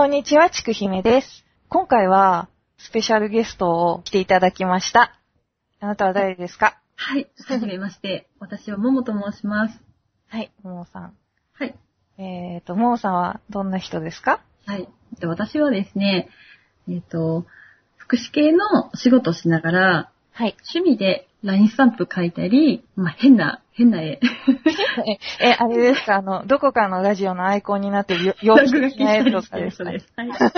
[0.00, 1.44] こんにちは、ちくひめです。
[1.68, 2.48] 今回は、
[2.78, 5.20] スペシャルゲストを来ていただきました。
[5.78, 6.80] あなたは誰ですか？
[6.96, 7.28] はい。
[7.46, 8.26] はじめまして。
[8.38, 9.78] 私はももと申します。
[10.28, 11.12] はい、ももさん。
[11.52, 11.74] はい。
[12.16, 14.40] えっ、と、ももさんはどんな人ですか？
[14.64, 14.88] はい。
[15.20, 16.30] で私はですね、
[16.88, 17.44] えっ、と、
[17.98, 20.56] 福祉系の仕事をしながら、はい。
[20.74, 24.20] 趣味で LINE スタンプ書いたり、まあ、変な、変な絵。
[25.40, 26.16] え、えあれですか？
[26.16, 29.84] あの、どこかのラジオのアイコンになってるよ洋服的な絵とかですか？
[29.84, 30.12] そうです。
[30.16, 30.28] はい。
[30.32, 30.50] ちょっ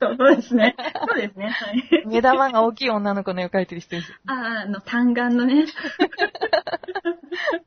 [0.00, 0.74] と、そうですね。
[1.08, 1.46] そうですね。
[1.50, 1.82] はい。
[2.06, 4.12] 目玉が大きい女の子の絵を描いてる人です。
[4.26, 5.66] あー、あの、単眼のね。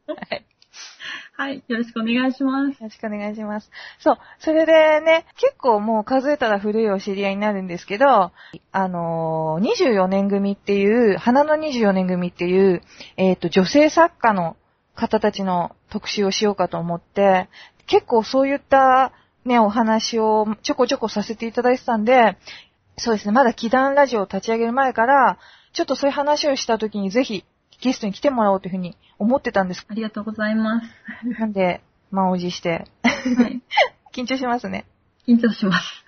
[0.07, 0.45] はい。
[1.39, 1.63] はい。
[1.69, 2.71] よろしくお願いします。
[2.71, 3.71] よろしくお願いします。
[3.99, 4.17] そう。
[4.39, 8.33] それでね、結構もう数えたら古いお知り合いになるんですけど、
[8.73, 12.81] あのー、24年組っていう、花の24年組っていう、
[13.15, 14.57] えっ、と、女性作家の
[14.95, 17.47] 方たちの特集をしようかと思って、
[17.87, 19.13] 結構そういった
[19.45, 22.37] ね、お話をちょこちょこさせていただいてたんで、
[22.97, 25.37] そうですね、まだ祈願ラジオを立ち上げる前から、
[25.71, 27.45] ちょっとそういう話をした時にぜひ
[27.81, 29.85] ゲストに来てもらおうというふうに思ってたんです。
[29.89, 30.87] ありがとうございます。
[31.39, 33.61] なんで、満を持して、はい。
[34.13, 34.85] 緊張しますね。
[35.27, 36.05] 緊張します。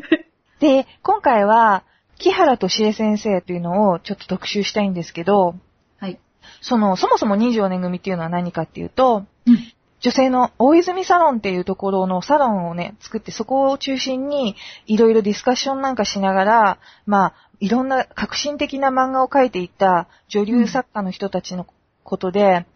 [0.60, 1.84] で、今回は、
[2.18, 5.56] 木原敏恵先生というのをちょっと特集したいんですけど、
[5.98, 6.18] はい。
[6.60, 9.58] その、そもそも24年組っていうのは何かっていうと、うん。
[10.04, 21.66] 女性の大泉サロンっていうところのサロンをね、作って、そこを中心に、いろいろディスカッションなんかしながら、まあ、いろんな革新的な漫画を描いていた女流作家の人たちの
[22.02, 22.66] ことで、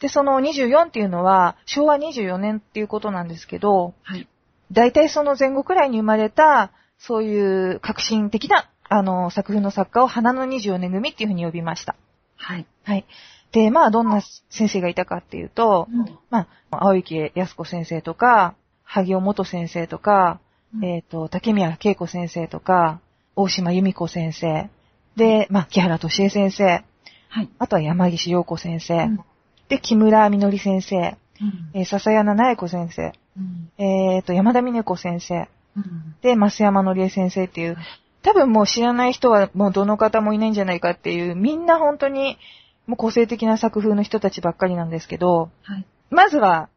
[0.00, 4.26] で、その24っていうのは、昭和24年っていうことなんですけど、はい。
[4.72, 11.96] 大体その前後くらいに生まれた、そういう革新的な、あの、作風の作家を花の24年組っていうふうに呼びました。
[12.38, 12.66] はい。
[12.84, 13.04] はい。
[13.52, 16.18] で、まあ、どんな先生がいたかっていうと、うん。
[16.30, 20.40] まあ、青池康子先生とか、萩尾元先生とか、
[20.74, 20.84] うん。
[20.84, 23.00] えっ、と、竹宮恵子先生とか、
[23.36, 24.68] 大島由美子先生、
[25.16, 26.84] で、まあ、木原敏恵先生、
[27.30, 27.48] はい。
[27.58, 29.20] あとは山岸陽子先生、うん。
[29.68, 31.70] で、木村みのり先生、うん。
[31.72, 33.70] えー笹柳苗子先生、うん。
[33.82, 36.16] えっ、と、山田美音子先生、うん。
[36.22, 37.76] で、増山のりえ先生っていう、
[38.22, 42.38] 多分もう知らない人はもうどの方もいないんじゃないかっていう、みんな本当に
[42.88, 45.86] もう個性的な作風の人たちばっかりなんですけど、はい。
[46.10, 46.70] まずは、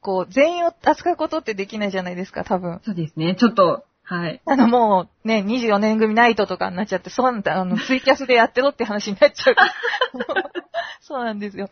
[0.00, 2.80] こう、全員を扱うことってできないじゃないですか、多分。
[2.84, 3.34] そうですね。
[3.34, 4.40] ちょっと、はい。
[4.46, 9.56] あの、もう、ね、24年組ナイトとかになっちゃって、そうなんだ、あの、ツイキャスでやってろって話になっちゃう。
[11.02, 11.68] そうなんですよ。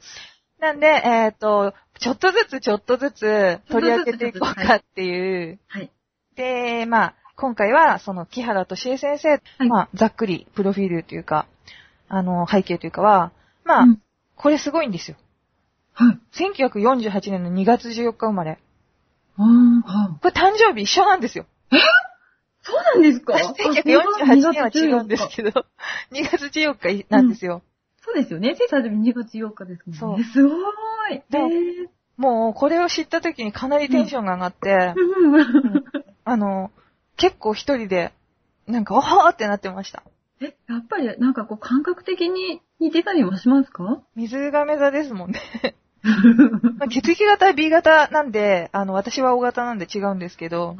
[0.58, 5.60] なんで、えっ、と、ちょっとずつちょっとずつ取り上げていこうかっていう。
[5.68, 5.90] はい。
[6.34, 11.46] で、まあ、今回は、その、木原敏恵先生、はいまあ、ざっくり、プロフィールというか、
[12.08, 13.30] あの、背景というかは、
[13.64, 14.00] まあ、うん
[14.36, 15.16] これすごいんですよ。
[15.92, 16.18] はい。
[16.32, 18.58] 1948年の2月14日生まれ。
[19.36, 20.20] あーはい。
[20.20, 21.46] これ誕生日一緒なんですよ。
[22.62, 25.50] そうなんですか？1948年は違うんですけど、
[26.12, 27.62] 2月14日なんですよ。
[28.04, 28.56] そうですよね。
[28.58, 30.24] 生誕日2月8日ですもんね。
[30.24, 30.52] そうすごー
[31.14, 31.22] い。
[31.30, 35.84] でへーもう、これを知った時にかなりテンションが上がって、うん
[36.24, 36.70] あの、
[37.16, 38.12] 結構一人で、
[38.66, 40.02] なんか、おはーってなってました。
[40.40, 44.02] え、やっぱりなんかこう感覚的に似てたりもしますか？
[44.16, 45.40] 水亀座ですもんね。
[46.78, 50.76] まあ血液型は B 型なんで、あの、私は O 型なんで違うんですけど、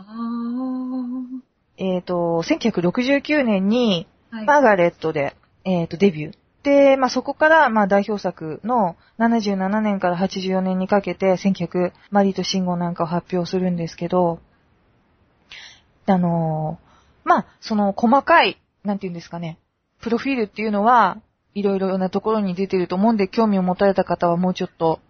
[1.76, 4.46] えっ、と、1969年に、はい。
[4.46, 6.34] マーガレットで、えっ、と、デビュー。
[6.62, 14.40] で、まあ、そこから、まあ、代表作の77年から84年にかけて、1900、マリーとシンゴなんかを発表するんですけど、
[16.06, 19.58] あのーまあ、その細かい、なんていうんですかね、
[20.00, 21.20] プロフィールっていうのは、
[21.54, 25.00] いろいろなところに出てると思うんで、興味を持たれた方はもうちょっと、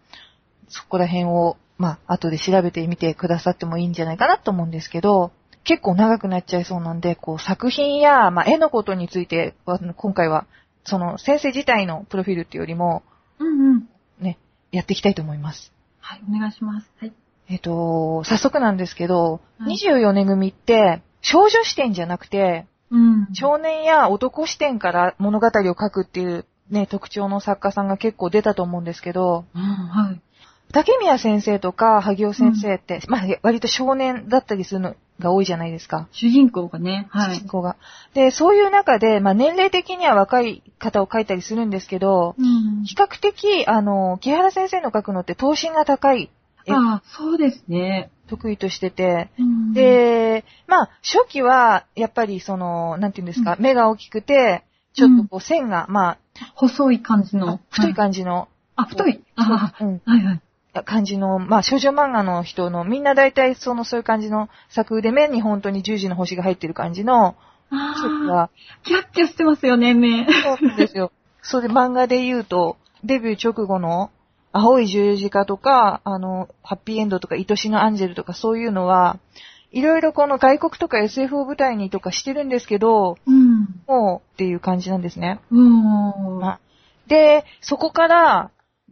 [0.69, 5.33] そこら辺を、まあ、後で調べてみてくださってもいいんじゃないかなと思うんですけど、
[5.65, 10.47] 結構長くなっちゃいそうなんで、こう、作品や、まあ、絵のことについては、今回は、
[10.85, 13.03] その、先生自体のプロフィールっていうよりも、
[13.39, 13.89] うんうん。
[14.21, 14.39] ね、
[14.71, 15.73] やっていきたいと思います。
[16.01, 16.93] はい、お願いします。
[17.01, 17.13] はい。
[17.49, 30.21] えっ、と、早速なんですけど、はい24年組って、少女視点じゃなくて、うん少年や男視点から物語を書くっていうね、特徴の作家さんが結構出たと思うんですけど、うん、はい。
[30.73, 36.09] 竹宮先生とか萩尾先生って、まあ割と少年だったりするのが多いじゃないですか。
[36.11, 37.49] 主人公がね、はい主人。
[37.49, 37.77] 公が。
[38.15, 46.31] で、そういう中で、まあ年齢的には若い方を書いたりするんですけど、うん比較的、あの、木原先生の書くのって等身が高い、
[46.67, 48.11] えああ、そうですね。
[48.29, 56.19] 得意としてて、うん、で、まあ、初期は、やっぱりその、なんていうんですか、う目が大きくて、ちょっとこう線が、ま
[56.55, 57.61] 細い感じあ、の。
[57.71, 57.95] 太いじ。
[57.95, 59.25] 感じの、あ、太い。
[59.37, 60.41] あうん、あ、はいはい。
[60.85, 67.37] 感じの、まあ少女漫画の人の、みんな大体そのそういう感じの作で目に本当に十字の星が入ってる感じの
[67.71, 68.51] 人あが、あ、
[68.85, 70.27] キャッキャしてますよね、目。
[70.27, 71.13] そうですよ。
[71.43, 74.11] それで漫画で言うと、デビュー直後の
[74.57, 79.19] 青い十字架とか、あの、ハッピーエンドとか、愛しのアンジェルとかそういうのは、
[79.73, 83.67] いろいろこの外国とか SF を舞台にとかしてるんですけど、うん。
[83.89, 85.41] もうっていう感じなんですね。
[85.51, 86.39] うん。
[86.39, 86.61] まあ
[87.09, 88.51] で、そこから、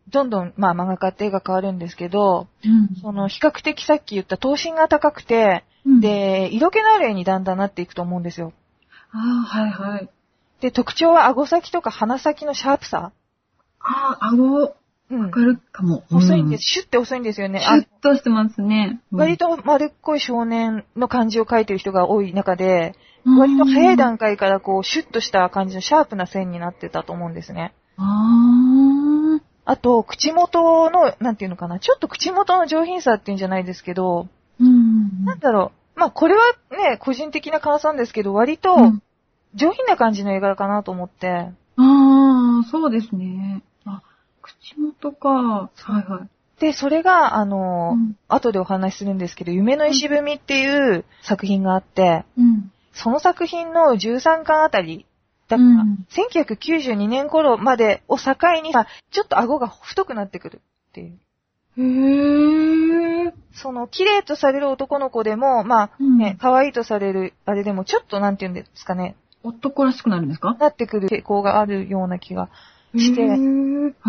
[0.09, 8.53] どんどん、まあ漫画家って絵が変わるんですけど、うんその比較的さっき言った頭身が高くて、うん、で、色気のある絵にだんだんなっていくと思うんですよ。
[9.13, 10.09] ああ、はいはい。
[10.61, 13.13] で、特徴は顎先とか鼻先のシャープさ。
[13.79, 14.71] ああ、顎、うん
[15.17, 15.41] わか。
[15.41, 16.05] るかも。
[16.11, 16.65] 細いんです。
[16.65, 17.61] シュッて細いんですよね。
[17.61, 19.01] シュッとしてますね。
[19.11, 22.95] 割と丸っこい少年の感じを描いてる人が多い中で、
[23.25, 27.73] うん割と早い段階からこう、シュッとした感じのシャープな線になってたと思うんですね。
[27.97, 28.03] あ
[29.39, 29.73] あ。
[29.73, 34.27] あと、口元の、なんていうのかな、ちょっと口元の上品さっていうんじゃないですけど、
[34.59, 35.25] うん。
[35.25, 36.01] なんだろう。
[36.01, 36.41] まあ、これは
[36.73, 39.03] ね、個人的な感想なんですけど、割とうん
[39.55, 43.63] 上品な感じの映画かなと思って、ああ、そうですね。
[44.63, 45.29] あ、口元か。
[45.29, 46.61] はいはい。
[46.61, 52.71] で、それが、あの、うん後でお話しするんですけど、夢の石踏みっていう作品があって、うん。
[52.95, 55.07] その作品の13巻あたり、
[55.49, 58.33] だから、うん1992年頃までを境
[58.63, 60.61] に、まあちょっと顎が太くなってくる
[60.91, 61.19] っていう。
[61.79, 63.35] へえ。
[63.55, 70.55] その、綺麗とされる男の子でも、まあうんね、可愛いとされる、あれでも、ちょっとなんて言うんですかね、男らしくなるんですか？
[70.55, 72.49] なってくる傾向があるような気が
[72.99, 73.27] して、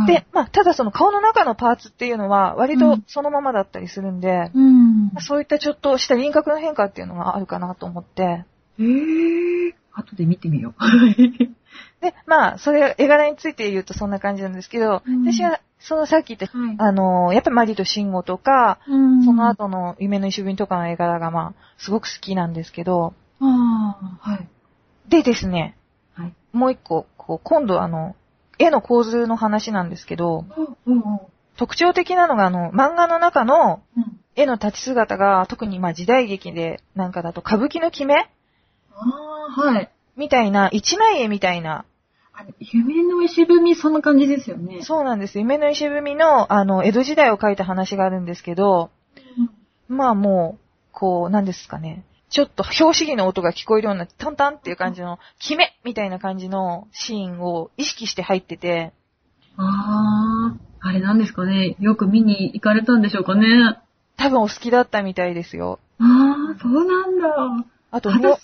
[0.08, 5.06] で、まあ、ただその顔の中のパーツっていうのは、割とそのままだったりするんで、うん。
[5.08, 8.46] まあそういったちょっとした輪郭の変化っていうのがあるかなと思って、
[8.80, 9.76] へえ。
[9.94, 10.84] 後で見てみよう。
[12.02, 24.48] で、まあ、それ、絵柄について言うとそんな感じなんですけど、うん私は、そのさっき言った、はいあのーやっぱりマリとシンゴとか、うんその後の夢の石踏みとかの絵柄がまあ、すごく好きなんですけど、ああ、はい。
[25.10, 25.78] でですね、
[26.16, 26.34] はい。
[26.52, 28.16] もう一個、こう、今度あの、
[28.60, 30.46] 絵の構図の話なんですけど、
[30.86, 31.04] うんうん
[31.56, 34.20] 特徴的なのがあの、漫画の中のうん。
[34.36, 38.26] 絵の立ち姿が、特にまあ時代劇でなんかだと歌舞伎の決めあ
[38.96, 39.92] あ、はい。
[40.18, 41.86] みたいな、一枚絵みたいな、
[42.60, 44.82] 夢の石踏み、そんな感じですよね。
[44.82, 45.38] そうなんです。
[45.38, 48.90] 夢の石踏みの、あの、江戸時代を書いた話があるんですけど、
[49.88, 52.04] まあもう、こう、なんですかね。
[52.34, 58.92] ちょっと拍子木の音が聞こえるような、タンタンっていう感じの、決めみたいな感じのシーンを意識して入ってて、
[59.56, 61.76] ああ、あれなんですかね。
[61.80, 63.78] よく見に行かれたんでしょうかね。
[64.18, 65.80] 多分お好きだったみたいですよ。
[66.00, 67.66] ああ、そうなんだ。
[67.92, 68.40] あと私、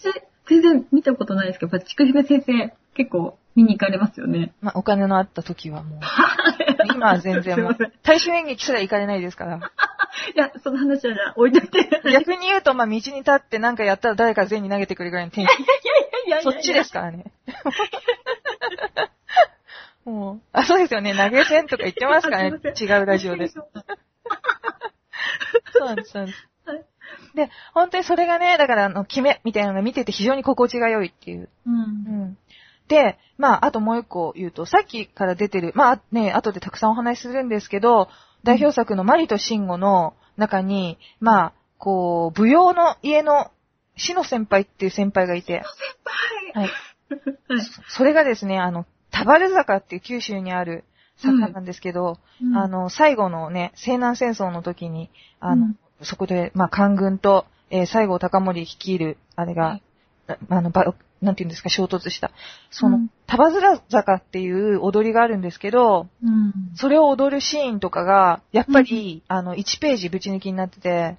[0.47, 4.53] 全然見たことないですけど、やっぱちくひめ先生、結構見に行かれますよね。
[4.62, 6.00] まあ、お金のあった時はもう、
[6.94, 9.71] 今は全然もう大衆演劇すら行かれないですから。
[10.35, 11.89] や、その話はじゃあ置いといて。
[12.11, 15.63] 逆に言うと、まあ、道に立ってなんかやったら誰か全に投げてくるぐらいのテンション。
[15.63, 15.77] いやい
[16.29, 17.31] やいやそっちですからね。
[20.06, 21.15] もう、あ、そうですよね。
[21.15, 22.59] 投げ銭とか言ってますからね。
[22.79, 23.47] 違うラジオで。
[23.50, 23.61] そ
[25.83, 26.85] うなんです、そうなんですはい。
[27.35, 31.50] で、本当にそれがね、だから、あの、決めみたいなのが見てて非常に心地が良いっていう。
[31.67, 31.69] う。
[31.69, 31.75] うん
[32.31, 32.38] ん。
[32.88, 38.10] で、まあ、あともう一個言うと、さっきから出てる、まあね、後でたくさんお話しするんですけど、
[38.43, 43.51] 代表作のマリとシンゴの中に、まあ、こう、舞踊の家の
[43.96, 45.63] 死の先輩っていう先輩がいて、
[46.53, 46.62] はい。
[46.62, 46.69] はい。
[47.50, 47.65] はい。
[47.89, 50.86] それがですね、あの、田原坂っていう九州にある
[51.17, 52.17] 坂なんですけど、
[52.55, 59.84] あの、最後のね、西南戦争の時に、あの、うんそこで、まあ、官軍と、えー西郷隆盛率いる、あれが、はい
[60.29, 62.31] ああの、ば、なんていうんですか、衝突した。
[62.71, 66.51] その、うん田原坂っていう踊りがあるんですけど、うん。
[66.74, 71.15] それを踊るシーンとかが、やっぱり、あの、1ページぶち抜きになってて、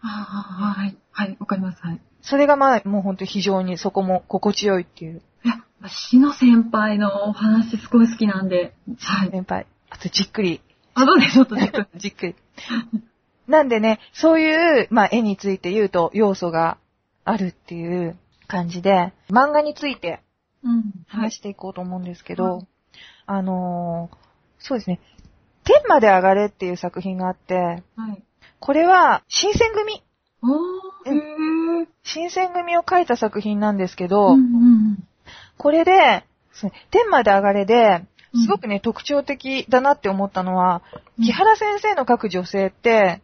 [0.00, 0.96] ああ、はい。
[1.12, 1.82] はい、わかります。
[1.82, 2.00] はい。
[2.22, 8.74] それがまあ、もう本当に非常にそこも心地よいっていう、いや、死の先輩のお話すごい好きなんで。
[8.98, 9.30] はい。
[9.30, 9.66] 先輩。
[9.90, 10.62] あと、じっくり
[10.94, 11.86] あ、どうでちょっとじっくり。
[12.00, 12.34] じっくり。
[13.46, 16.78] なんでね、そういう、まあ、絵について言うと要素が
[17.24, 18.16] あるっていう
[18.50, 20.20] 感じで、漫画について
[20.62, 20.84] うん。
[21.06, 22.66] 話していこうと思うんですけど、はい
[23.26, 24.16] あのー
[24.62, 25.00] そうですね、
[25.64, 28.22] 天まで上がれっていう作品があって、はい。
[28.58, 30.02] これは新選組。
[32.02, 34.42] 新選組を描いた作品なんですけど、うんう
[34.96, 35.04] ん
[35.56, 36.24] これで、
[36.90, 40.82] 天まで上がれで、うんすごくね、特徴的だなって思ったのは、
[41.18, 43.22] うん木原先生の描く女性って、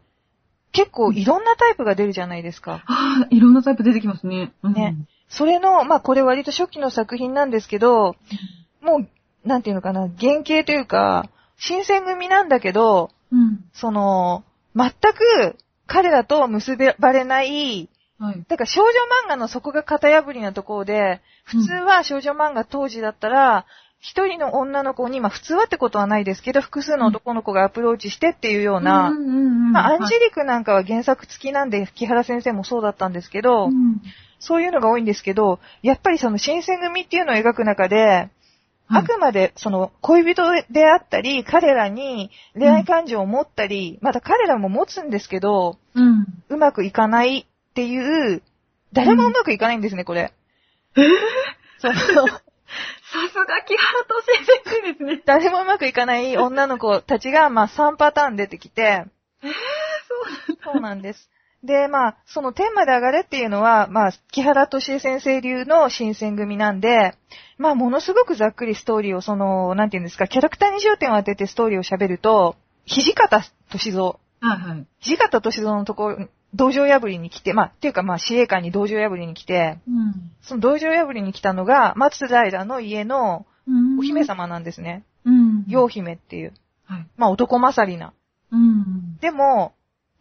[0.73, 2.83] 結構いろんなタイプが出るじゃないですか。
[2.87, 4.52] ああ、いろんなタイプ出てきますね。
[4.62, 4.97] うんね。
[5.28, 8.16] それの、まあこれ割と初期の作品なんですけど、
[8.80, 9.09] もう、
[9.49, 11.28] なんていうのかな、原型というか、
[11.59, 13.64] 新選組なんだけど、うん。
[13.73, 15.56] その、全く
[15.87, 18.45] 彼らと結ばれない、はい。
[18.49, 18.88] だから少女
[19.26, 23.66] 漫画のそこが型破りなところで、普通は少女漫画当時だったら、
[23.99, 34.00] 一人の女の子に、まあ普通はってことはないですけど、複数の男の子がアプローチしてっていうような、うんうんうんまあアンジェリリクなんかは原作付きなんで、木原先生もそうだったんですけど、うん。
[34.47, 38.31] そういうのが多いんですけど、やっぱりその新選組っていうのを描く中で、
[38.88, 46.26] あくまでその恋人であったり、彼らに恋愛感情を持ったり、また彼らも持つんですけど、うん。
[46.49, 48.43] うまくいかないっていう、
[48.93, 50.33] 誰もうまくいかないんですね、これ。
[50.97, 51.05] えぇ、
[51.79, 51.95] その
[52.26, 52.43] さ
[53.33, 55.23] すが木原敏恵先生ですね。
[55.25, 59.05] 誰もうまくいかない女の子たちが、まあ3パターン出てきて、
[59.43, 59.49] え
[60.62, 61.29] そうなんです。
[61.67, 67.15] で、まあ、その天まで上がれっていうのは、まあ、木原敏恵先生流の新選組なんで、
[67.59, 72.57] まあ、ものすごくざっくりストーリーを、その、なんていうんですか、キャラクターに重点を当ててストーリーを喋ると、
[72.87, 74.87] 土方歳三、はいはい。
[75.01, 80.31] 土方歳三のところ、道場破りに来て、まあ、っていうかまあ、司令官に道場破りに来て、うん。
[80.43, 84.25] その道場破りに来たのが、松平の家のうんお姫。
[84.25, 85.05] 様なんですね。
[85.25, 85.65] うん。
[85.67, 86.55] 陽姫っていう。
[86.85, 87.07] はい。
[87.17, 88.13] まあ、男勝りな。
[88.53, 89.19] うん。
[89.19, 89.75] でも、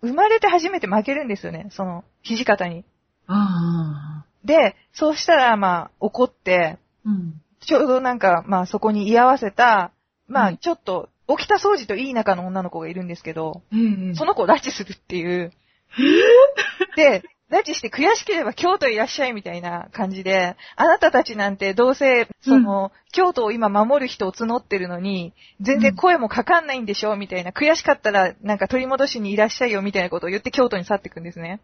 [0.06, 2.84] 生まれて初めて負けるんですよね、その、土方に。
[4.44, 7.42] で、そうしたら、まあ、怒って、うん。
[7.62, 9.92] ちょうどなんか、まあ、そこに居合わせた、
[10.28, 15.52] まあ、はいちょっと、起きた掃除といい仲の女の子がいるんですけど、ええその子を拉致するっていう。
[16.96, 27.52] で、拉致して悔しければ京都へいらっしゃいみたいな感じで、あなたたちなんてどうせ、その、京都を今守る人を募ってるのに、全然声もかかんないんでしょみたいな。
[27.52, 31.62] 悔しかったら、なんか取り戻しにいらっしゃいよみたいなことを言って京都に去っていくんですね。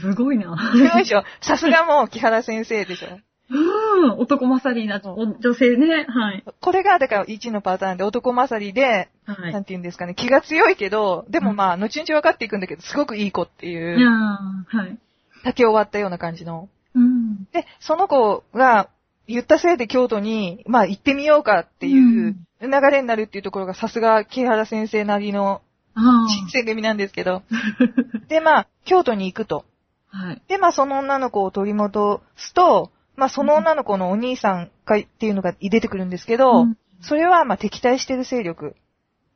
[0.00, 0.56] すごいな。
[0.74, 1.22] すごいでしょ？
[1.42, 3.08] さすがもう木原先生でしょ
[3.50, 4.10] うん。
[4.18, 6.06] 男勝りなお女性ね。
[6.08, 6.44] はい。
[6.60, 9.52] これが、だから1のパターンで男勝りで、はい。
[9.52, 14.98] なんて言うんですかね、気が強いけど、でもまあ、後々分かっていくんだけど、すごくいい子ってい、いうやーはい。
[15.44, 16.68] 竹終わったような感じの。
[16.94, 17.44] うん。
[17.52, 18.88] で、その子が
[19.26, 25.62] 言ったせいで京都に、まあ行ってみようかっていう流れになるっていうところがさすが木原先生なりの
[25.94, 27.42] あ新選組なんですけど。
[28.28, 29.64] で、まあ、京都に行くと。
[30.10, 30.16] あ。
[30.16, 30.42] はい。
[30.48, 38.74] で、まあその女の子を取り戻すと、まあその女の子のお兄さんがっていうのが出てくるんですけど、うんそれはまあ敵対してる勢力。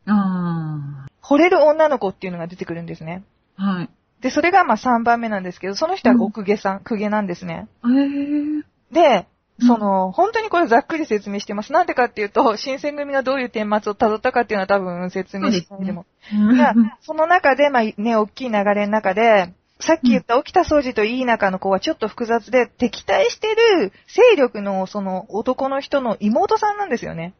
[0.06, 3.24] あ惚れる女の子っていうのが出てくるんですね。
[3.56, 3.62] あ。
[3.62, 3.90] はい。
[4.22, 7.68] で、それがまあ3番目なんですけど、その人は奥下さん、公家なんですね。
[7.84, 9.26] ええで、
[9.60, 11.72] うんその、本当にこれざっくり説明してます。
[11.72, 16.06] なんでかっていうと、新選組がどういう顛末を辿ったかっていうのは多分説明しないでも。
[16.32, 27.34] うんがその中で、まあね、大きい流れの中で、さっき言った起きた掃除といい仲の子はちょっと複雑で、敵対してる勢力のその男の人の妹さんなんですよね。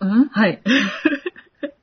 [0.00, 0.28] うん？
[0.28, 0.62] はい。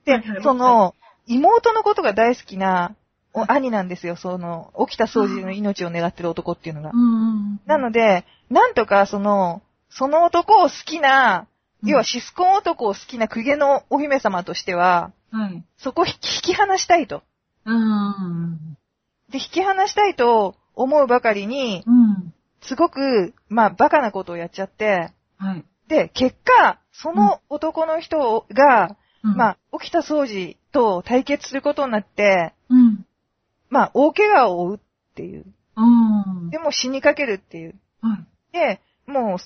[0.06, 0.96] でその、
[1.28, 2.99] 妹のことが大好きなお
[3.34, 4.16] 兄なんですよ。
[4.16, 6.92] その、起きた掃除の命を狙ってる男っていうのが。
[6.94, 7.60] うん。
[7.66, 11.48] なので、なんとかその、その男を好きな、うん
[11.82, 15.64] 要はシスコン男を好きな公家のお姫様としては、はい。
[15.78, 17.24] そこを引き離したいと。
[17.64, 18.78] うん。
[19.32, 22.34] で、引き離したいと思うばかりに、うん。
[22.62, 25.64] すごく、まあ、バカなことをやっちゃって、はい。
[25.88, 33.06] で、結果、その男の人が、うんまあ、起きた掃除と対決することになって、うん。
[33.70, 34.80] まあ、大怪我を負うっ
[35.16, 35.46] ていう。
[35.76, 36.50] うん。
[36.50, 37.76] でも死にかけるっていう。
[38.02, 38.54] はい。
[38.54, 39.38] で、も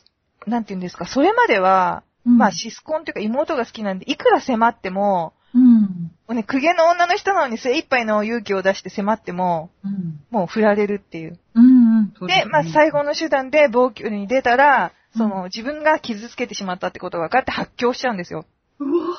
[0.46, 5.82] う、なんて言うんですか、それまでは、うんまあ、シスコンというか妹が好きなんで、いくら迫っても、うん。
[5.82, 5.90] も
[6.30, 10.20] うね、公家の女の人なのに精一杯の勇気を出して迫っても、うん。
[10.32, 11.40] もう振られるっていう。
[11.54, 12.14] うん。
[12.18, 18.46] そうで、すまあ、最後の手段で暴挙に出たら、うんその、自分が傷つけてしまったってことが分かって発狂しちゃうんですよ。
[18.80, 19.16] うわ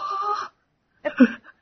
[1.04, 1.53] ー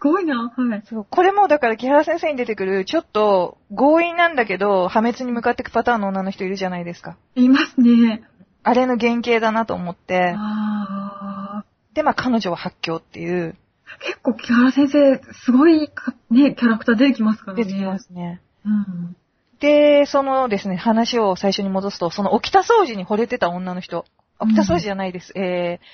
[0.00, 0.52] ごいな。
[0.56, 0.82] はい。
[0.88, 7.16] そう、これもだから木原先生に出てくる、ちょっと強引なんだけど、破滅に向かっていくパターンの女の人いるじゃないですか。
[7.34, 8.22] いますね。
[8.62, 11.64] あれの原型だなと思って、ああ。
[11.94, 13.56] で、まあ彼女は発狂っていう、
[14.00, 17.64] 結構木原先生、すごいか、ね、キャラクター出てきますからね。
[17.64, 18.40] 出てきますね。
[18.64, 19.16] うん。
[19.58, 24.04] で、そのですね、話を最初に戻すと、その沖田掃除に惚れてた女の人。
[24.38, 25.32] 沖田掃除じゃないです。
[25.34, 25.84] えー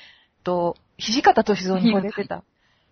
[0.41, 2.43] っと、土方歳三に惚れてた。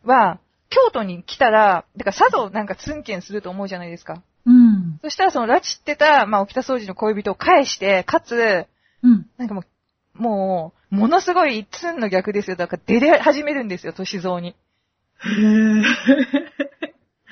[0.05, 0.39] は、
[0.73, 4.23] 京都に来たら、だから佐渡なんかツンケンすると思うじゃないですか。
[4.47, 4.99] うん。
[5.03, 8.67] そしたらその拉致ってた、まあ沖田掃除の恋人を返して、かつ、
[9.03, 9.27] うん。
[9.37, 12.57] なんかもう、もう、ものすごいツンの逆ですよ。
[12.57, 14.49] だから出れ始めるんですよ、歳三に。
[14.49, 15.83] へぇ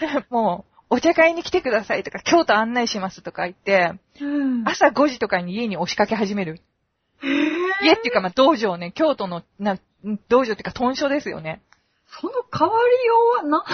[0.00, 4.62] でもう、お茶会に来てくださいとか、京都案内しますとか言って、ー。
[4.64, 6.60] 朝5時とかに家に押しかけ始める。
[7.82, 9.78] 家っていうか、まあ、道場ね、京都の、な、
[10.28, 11.62] 道場っていうか、豚所ですよね。
[12.18, 13.64] その変わりようはな。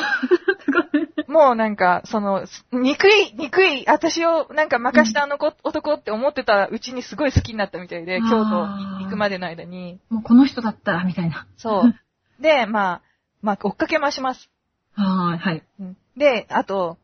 [1.27, 8.67] もうなんか、その、憎い、憎い、私をなんか任したあの子、男って思ってたうちにすごい好きになったみたいで、京都
[9.03, 9.99] 行くまでの間に。
[10.11, 11.47] もうこの人だったら、みたいな。
[11.57, 12.43] そう。
[12.43, 13.03] で、まあ、
[13.43, 14.51] まあ、追っかけ回します。
[14.95, 15.63] はい、はい。
[15.81, 16.97] うんで、あと、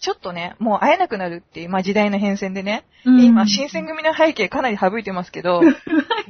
[0.00, 2.84] ちょっとね、もう会えなくなるっていう、まあ時代の変遷でね。
[3.04, 5.60] うん今、新選組の背景かなり省いてますけど、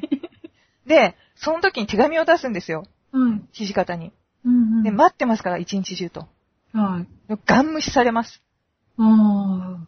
[0.87, 2.85] で、その時に手紙を出すんですよ。
[3.13, 3.43] はい。
[3.53, 4.13] 土方に。
[4.45, 4.83] うんうん。
[4.83, 6.29] で、待ってますから、一日中と。
[6.73, 7.39] はい。
[7.47, 8.43] ガン無視されます。
[8.99, 9.79] あ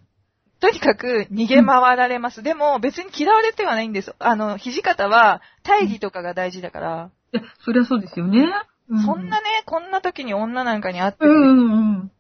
[0.58, 2.42] とにかく逃げ回られます。
[2.42, 4.14] でも別に嫌われてはないんです。
[4.18, 7.10] あの、土方は大義とかが大事だから、あ。
[7.32, 8.46] いや、そりゃそうですよね。
[8.88, 12.12] うそんなね、こんな時に女なんかに会ってて、うんうんうん。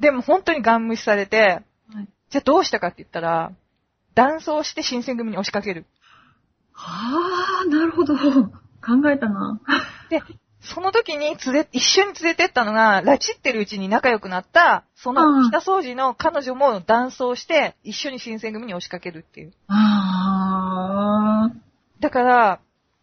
[0.00, 3.52] でも本当にガン無視されて、はいじゃあどうしたかって言ったら、
[4.14, 5.86] 断層して新選組に押しかける。
[6.72, 8.14] はあ、なるほど。
[8.14, 9.60] 考えたな。
[10.10, 10.22] で、
[10.60, 19.52] その時に連れ、一緒に連れてったのが、拉致ってるうちに仲良くなった、その北掃除の彼女も断層して、一緒に新選組に押しかけるっていう。
[19.68, 21.56] ああ。
[22.00, 22.60] だから、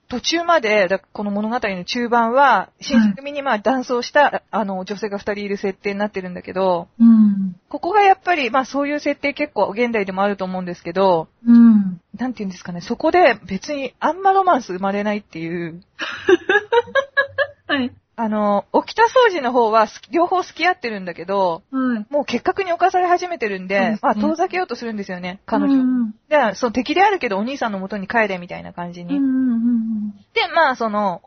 [0.08, 7.56] 途中まで、だこの物語の中盤は、新選組にまあ断層した、あの、女性が二人いる設定になってるんだけど、うん。
[7.70, 12.00] ここがやっぱり、まあそういう設定結構現代でもあると思うんですけど、うん。
[12.18, 15.82] なんて言うんですかね、そこで別にあんまロマンス生まれないっていう、
[17.68, 17.92] はい。
[18.18, 22.06] あの、沖田掃除の方はす両方付き合ってるんだけど、はい。
[22.10, 25.84] もう結核に侵され始めてるんで、まあ遠ざけようとするんですよね、彼う女。
[25.84, 29.18] んで、その敵であるけどお兄さんの元に帰れみたいな感じに。
[29.18, 31.22] うんうんで、まあその、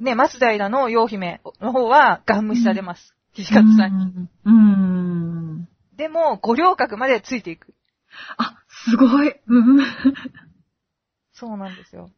[0.00, 3.14] ね、松平の陽姫の方はガン無視されます。
[3.34, 3.72] 土うん。
[3.72, 4.04] 方さんに。
[4.04, 4.28] ん。
[4.44, 5.68] うん。
[5.96, 7.74] でも、五稜郭までついていく。
[8.36, 9.34] あ、すごい。
[9.46, 9.80] うん。
[11.32, 12.10] そうなんですよ。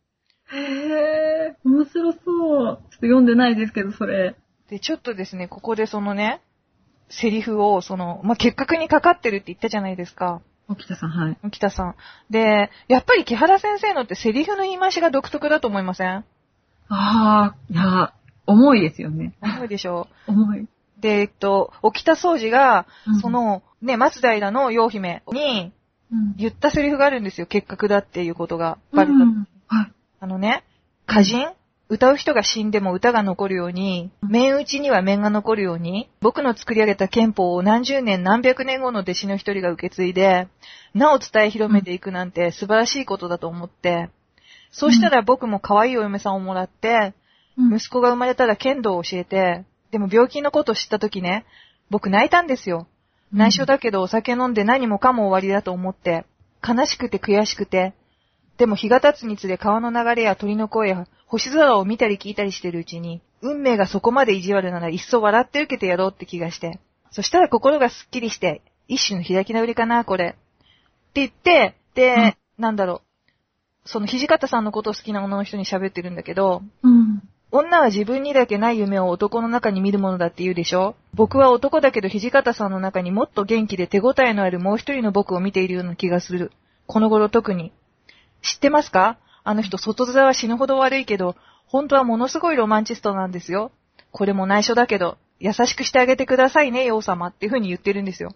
[0.52, 2.19] へえ、面白そう。
[2.19, 4.37] ちょっと読んでないですけど、それ。
[4.68, 6.40] で、ちょっとですね、ここでそのね、
[7.09, 10.40] セリフを、その、まあ、結核にかかってるって言ったじゃないですか。
[10.68, 11.51] 沖田さん、はい。
[11.51, 11.94] 北さん。
[12.31, 16.09] で、やっぱり木原先生のってセリフの言い回しが独特だと思いません？
[16.18, 16.24] あ
[16.88, 18.12] あ、いや、
[18.46, 19.35] 重いですよね。
[19.42, 20.07] 重いでしょ？
[20.29, 20.68] 重い。
[21.01, 25.72] で、えっと、沖田総司が、うんそ、の、ね、松平の陽姫に
[26.12, 26.37] うん。
[26.37, 27.46] 言ったセリフがあるんですよ。
[27.46, 29.14] 結核だっていうことがバレた。
[29.14, 29.92] うんはい。
[30.22, 30.64] あのね、
[31.09, 31.56] 歌人？
[31.88, 40.46] 歌う人が死んでも歌が残るように、面打ちには面が残るように、僕の作り上げた憲法を何十年何百年後の弟子の一人が受け継いで、
[40.92, 44.11] なお伝え広めていくなんて素晴らしいことだと思って、
[44.70, 47.14] そうしたら僕も可愛いお嫁さんをもらって、
[47.56, 47.76] うん。
[47.76, 51.46] 息子が生まれたら剣道を教えて、でも病気のことを知った時ね、
[51.88, 52.87] 僕泣いたんですよ。
[53.33, 56.26] 内緒だけどお酒飲んで何もかも終わりだと思って、
[56.62, 57.94] 悲しくて悔しくて、
[58.61, 66.79] でも日が経つにつれ川の流れや鳥の声や星空を見たり聞いたりしてるうちに、運命がそこまで意地悪ならいっそ笑って受けてやろうって気がして。
[67.11, 70.37] そしたら心がすっきりして、一種の開き直りかな、これ。
[70.37, 73.01] って言って、で、なんだろ
[73.87, 73.88] う。
[73.88, 77.23] その土方さんのことを好きな女の人に喋ってるんだけど、うん。
[77.51, 86.53] 女は自分にだけない夢を男の中に見るものだって言うでしょ僕は男だけど土方さんの中にもっと元気で手応えのあるもう一人の僕を見ているような気がする。
[86.87, 87.73] この頃特に。
[88.42, 89.18] 知ってますか？
[89.44, 93.72] あの人外面は死ぬほど悪いけど、本当はものすごいロマンチストなんですよ。
[94.11, 98.35] これも内緒だけど、優しくしてあげてくださいね、王様っていう風に言ってるんですよ。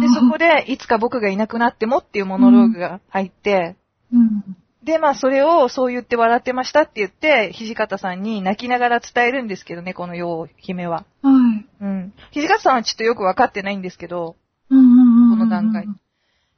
[0.00, 3.76] で、そこで、いつか僕がいなくなってもっていうモノローグが入って、
[4.12, 4.56] うん。
[4.82, 11.04] で、まあ、それをそう言って笑ってましたって言って、土方さんに泣きながら伝えるんですけどね、この陽姫は。
[11.22, 11.66] はい。
[11.80, 12.12] うん。
[12.32, 14.36] 土方さんはちょっとよくわかってないんですけど、
[14.70, 15.38] うんうんうん。
[15.38, 15.86] この段階。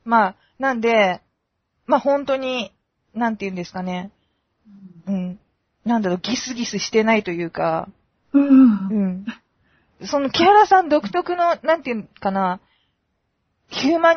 [0.05, 1.21] まあ、なんで、
[1.89, 2.73] まあ本当に、
[3.15, 4.13] なんて言うんですかね。
[5.07, 5.41] うん。
[5.85, 7.89] なんだろう、ギスギスしてないというか、
[8.33, 8.89] うん。
[8.91, 10.07] うん。
[10.07, 12.61] その、木原さん独特の、なんていうかな、
[13.69, 14.15] ヒューマ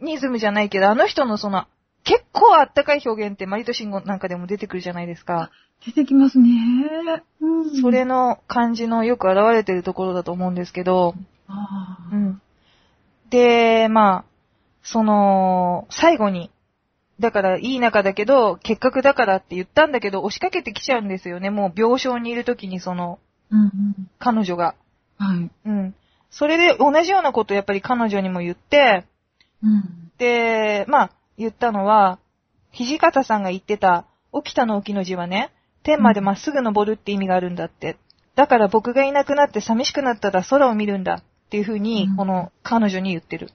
[0.00, 1.66] ニズムじゃないけど、あの人のその、
[2.04, 5.50] 結構あったかい表現ってマリトシンゴなんかでも出てくるじゃないですか。
[5.84, 6.48] 出てきますね。
[7.40, 7.80] うん。
[7.82, 11.14] それの感じのよく現れてるところだと思うんですけど、
[11.48, 12.14] ああ。
[12.14, 12.42] うん。
[13.30, 14.24] で、まあ、
[14.82, 16.50] その、最後に、
[17.20, 21.50] だからいい仲だけど、結核だからって言ったんだけど、押しかけてきちゃうんですよね。
[21.50, 23.18] もう病床にいる時にその、
[23.50, 24.10] うんうん。
[24.18, 24.74] 彼女が。
[25.18, 25.50] はい。
[25.66, 25.94] うん。
[26.30, 29.04] それで同じようなことをやっぱり彼女にも言って、
[29.62, 30.10] うん。
[30.18, 32.18] で、まあ、言ったのは、
[32.72, 35.50] 土方さんが言ってた、起きたの沖の字はね、
[35.82, 37.96] 天までまっすぐ登るって意味があるんだって。
[38.34, 43.50] だから僕がいなくなって寂しくなったら空を見るんだっていうふうにう、んこの彼女に言ってる。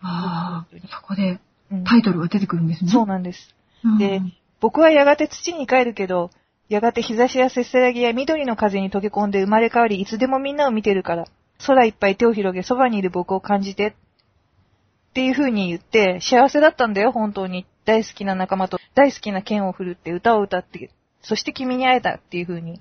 [0.00, 0.76] ああ。
[0.88, 1.40] そこでうん
[1.84, 2.90] タイトルが出てくるんですね。
[2.90, 3.54] そうなんです。
[3.84, 4.20] うんで
[4.60, 6.30] 僕はやがて土に帰るけど、
[6.68, 11.24] やがて日差しやせせらぎや緑の風に溶け込んで生まれ変わり、いつでもみんなを見てるから。
[11.66, 13.88] 空いっぱい手を広げ、そばにいる僕を感じて。
[13.88, 13.94] っ
[15.14, 17.66] ていう風に言って、幸せだったんだよ、本当に。
[17.84, 20.90] 大好きな仲間と大好きな剣を振るって歌を歌って、
[21.22, 22.80] そして君に会えたっていう風に。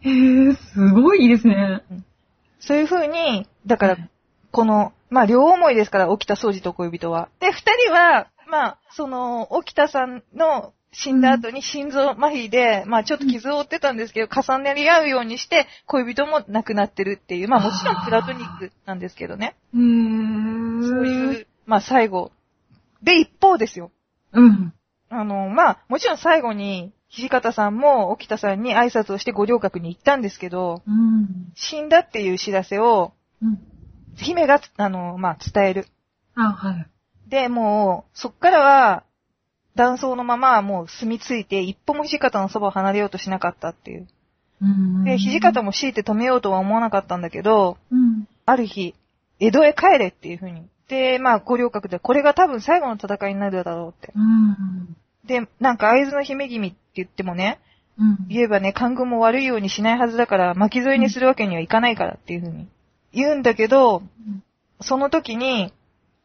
[0.00, 1.82] へえ、すごいいいですね。
[2.60, 4.10] そういう風に、だからはい、
[4.52, 7.28] この、まあ、両思いですから、沖田総司と恋人は。
[7.40, 7.52] で、二
[7.84, 19.56] 人は、まあ、その、沖田さんの死んだ後に心臓麻痺で、まあ、ちょっと傷を負ってたんですけど、重なり合うようにして、恋人も亡くなってるっていう、まあ、もちろんプラトニックなんですけどね。
[19.74, 19.80] へえ。
[20.82, 22.30] そそういう、まあ、最後。
[23.02, 23.90] で、一方ですよ。
[24.32, 24.74] うん。
[25.08, 31.52] あの、まあ、もちろん最後に、土方さんも沖田さんに挨拶をして五稜郭に行ったんですけど、うん。
[31.54, 33.12] 死んだっていう知らせを、
[33.42, 33.71] うん。
[34.16, 35.86] 姫が、あの、まあ、伝える。
[36.34, 36.86] あ、はい。
[37.28, 39.04] で、もう、そっからは、
[39.74, 44.08] 断層のままもう住み着いて、一歩も土方のそばを離れようとしなかったっていう。
[44.60, 48.28] うんで、土方も強いて止めようとは思わなかったんだけど、うん。
[48.44, 48.94] ある日、
[49.40, 50.68] 江戸へ帰れっていう風に。
[50.88, 54.12] で、まあ、五稜郭で、これが多分最後の戦いになるだろうって。
[54.14, 54.96] うん。
[55.24, 57.58] で、なんか、会津の姫君って言ってもね、
[57.98, 58.26] うん。
[58.28, 62.68] 言えばね、官軍も悪いようにしないはずだから、巻き添えにするわけにはいかないからっていう風に
[63.12, 64.02] 言うんだけど、
[64.80, 65.72] その時に、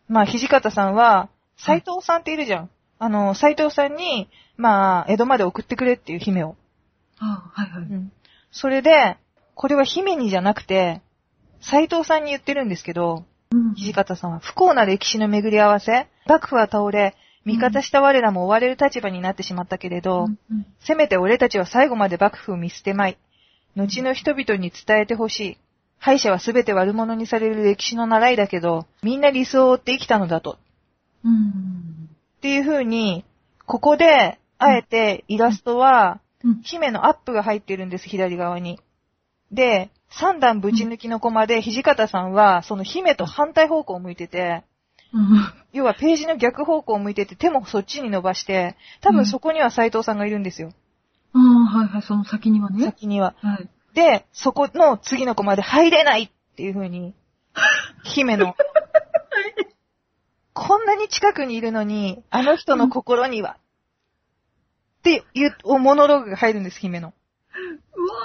[0.07, 2.69] まあ、土方さんは、斎藤さんっているじゃん。
[2.99, 6.55] あの、斎藤さんに、まあ、江戸まで送ってくれっていう姫を。
[7.19, 7.83] あ、はいはい。
[7.83, 8.11] うん。
[8.51, 9.17] それで、
[9.55, 11.01] これは姫にじゃなくて、
[11.61, 13.75] 斎藤さんに言ってるんですけど、うん。
[13.75, 20.65] 土方さんは不幸な歴史の巡り合わせ、幕府は倒れ、味方した我らも追われる立場になってしまったけれど、うん。
[20.79, 23.17] せめて俺たちは最後まで幕府を見捨てまい。
[23.75, 25.57] 後の人々に伝えてほしい。
[25.99, 30.57] 敗者はすべて悪者にされる歴史の習いだけど、みんな理想を追って生きたのだと。
[31.23, 32.09] うん。
[32.37, 33.25] っていう風に、
[33.65, 36.61] ここで、あえてイラストは、うん。
[36.61, 38.79] 姫のアップが入ってるんです、左側に。
[39.51, 44.63] で、三段ぶち抜きのコマで、土方さんは、その姫と反対方向を向いてて、
[45.13, 45.53] うん。
[45.73, 50.71] 要はページの逆方向を向いてて、手もそっちに伸ばして、多分そこには斎藤さんがいるんですよ。
[51.33, 51.41] ああ、
[51.77, 52.85] はいはい、その先にはね。
[52.85, 53.35] 先には。
[53.41, 53.69] はい。
[53.97, 57.15] で、そこの次のコマで入れないっていう風に、
[58.03, 58.55] 姫の、
[60.53, 63.57] こんなに近くにいるのに、あの人の心には、
[64.99, 67.11] っていうモノローグが入るんです、姫の。
[67.95, 68.19] うわ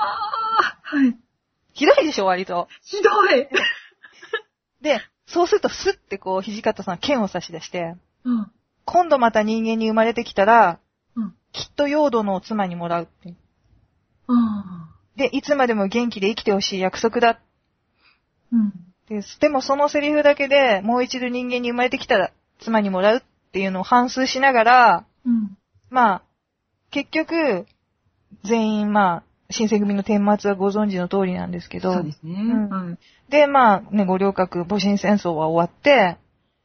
[0.92, 1.16] ーはい。
[1.72, 2.68] ひどいでしょ、割と。
[2.82, 3.48] ひどい。
[4.82, 8.52] で、そうするとスッてこう、土方さん剣を差し出して、うん。
[8.84, 10.80] 今度また人間に生まれてきたら、
[11.16, 11.34] うん。
[11.52, 13.34] きっと陽度の妻にもらうって。
[14.26, 14.32] あ
[14.90, 14.91] あ。
[15.16, 17.40] で、いつまでも元気で生きてほしい約束だ。
[18.52, 18.72] うん。
[19.08, 23.22] ででもそのセリフだけでもう一度人間に生まれてきたら妻にもらうっ
[23.52, 25.56] ていうのを反数しながら、うん。
[25.90, 26.22] まあ、
[26.90, 27.66] 結局、
[28.44, 32.42] 全員まあ、新選組の顛末はご存知の通りなんですけど、そうですね。
[32.42, 32.98] んはい。
[33.30, 36.16] で、まあね、五稜郭、戊辰戦争は終わって、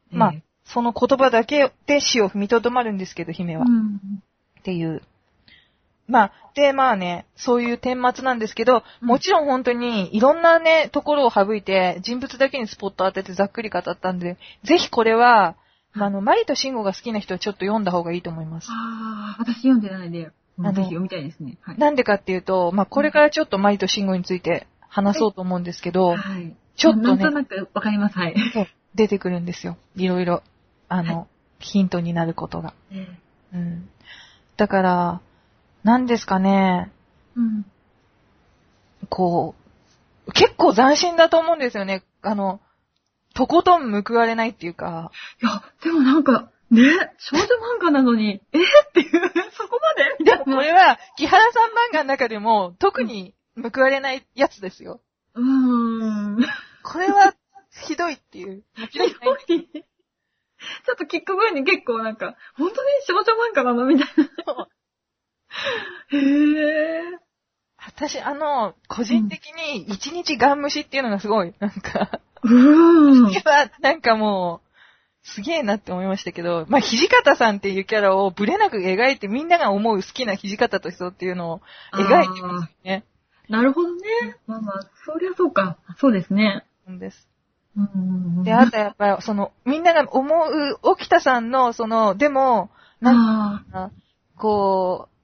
[0.10, 3.65] まあええ、その言葉だけで死を踏みとどまるんですけど、姫は。
[3.67, 3.99] うん。
[4.60, 5.01] っていう。
[6.08, 15.56] まあ、で、まあね、そういう顛末なんですけど、うんもちろん本当にいろんなね、ところを省いて、人物だけにスポット当ててざっくり語ったんで、ぜひこれは、
[15.93, 18.70] まああの、マリとシンゴが好きな人はちょっと読んだ方がいいと思います。
[18.72, 21.58] ああ、私読んでないんで、ぜひ読みたいですね。
[21.62, 21.78] はい。
[21.78, 26.56] なんでかっていうと、まあこれからちょっとマリとシンゴについて話そうと思うんですけど、はい。
[26.76, 28.17] ちょっとねなんとなくわかります。
[28.17, 28.36] はい。
[28.96, 29.78] 出てくるんですよ。
[29.96, 30.43] いろいろ、
[30.89, 31.28] あの、
[31.60, 32.74] ヒントになることが。
[32.91, 33.08] え
[33.54, 33.89] うん。
[34.58, 35.22] だから、
[35.88, 36.91] なんですかね、
[37.38, 37.65] うん。
[39.08, 39.56] こ
[40.28, 42.04] う、結構斬新だと思うんですよね。
[42.21, 42.60] あの、
[43.34, 46.82] とことん報われないっていうか、いや、でもなんか、ね、
[47.17, 47.47] 少女漫
[47.82, 48.60] 画なのに、え？
[48.60, 49.10] っていう、
[49.54, 50.17] そこまで？
[50.19, 50.39] いな。
[50.39, 55.00] これは、木原さん漫画の中でも特に報われないやつですよ。
[55.36, 55.43] うー
[56.41, 56.45] ん。
[56.84, 57.34] これは、
[57.86, 58.65] ひどいっていう。
[58.91, 59.10] ひどい。
[59.10, 63.86] ちょっと聞く分に結構なんか、本当に少女漫画なの？
[63.86, 64.08] みたい
[64.45, 64.67] な。
[66.12, 67.17] へぇ
[67.96, 72.48] 私、あの、個人的に一日ガン虫っていうのがすごい、なんか、ー。
[72.48, 73.32] うーん。
[73.32, 73.41] いや、
[73.80, 74.67] なんかもう、
[75.24, 81.62] すげえなって思いましたけど、まあ、土方さんっていうキャラをブレなく描いてみんなが思う好きな土方歳三っていうのを
[81.93, 83.04] 描いてますよね。
[83.50, 84.02] なるほどね。
[84.46, 85.78] まあまあ、そりゃそうか。
[85.98, 86.65] そうですね。
[86.89, 87.28] んです。
[87.76, 88.43] うんうんうん。
[88.43, 92.70] で、あとやっぱり、その、みんなが思う、沖田さんの、その、でも、
[93.02, 93.91] なんあか、
[94.38, 95.16] こう、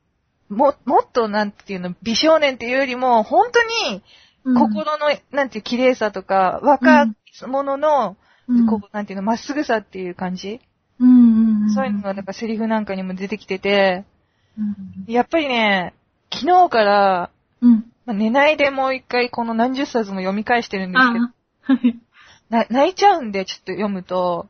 [0.54, 7.08] も、もっとなんていうの、美少年っていうよりも、本当に、ー心の、なんていう綺麗さとか、若
[7.48, 8.68] 者の、うん。
[8.68, 10.60] こう、なんていうの、まっすぐさっていう感じ、
[11.00, 11.74] うん。
[11.74, 14.06] そういうのが、なんかセリフなんかにも出てきてて、
[14.58, 15.12] うん。
[15.12, 15.94] やっぱりね、
[16.32, 17.30] 昨日から、
[17.62, 17.86] うん。
[18.06, 24.48] まあ寝ないでもう一回この何十冊も読み返してるんですけど、 泣いちゃうんで、ちょっと読むと。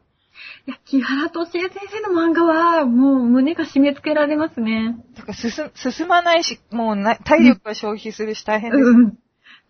[0.67, 4.97] いや、木原敏恵先生の漫画は、もう胸が締め付けられますね。
[5.15, 8.83] だから進、進まないし、もうな体力が消費するし大変です。
[8.83, 9.17] うん。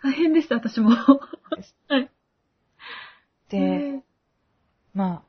[0.02, 0.90] 大変でした、私も。
[1.90, 2.10] はい。
[3.50, 4.04] で、え
[4.94, 5.22] まあ、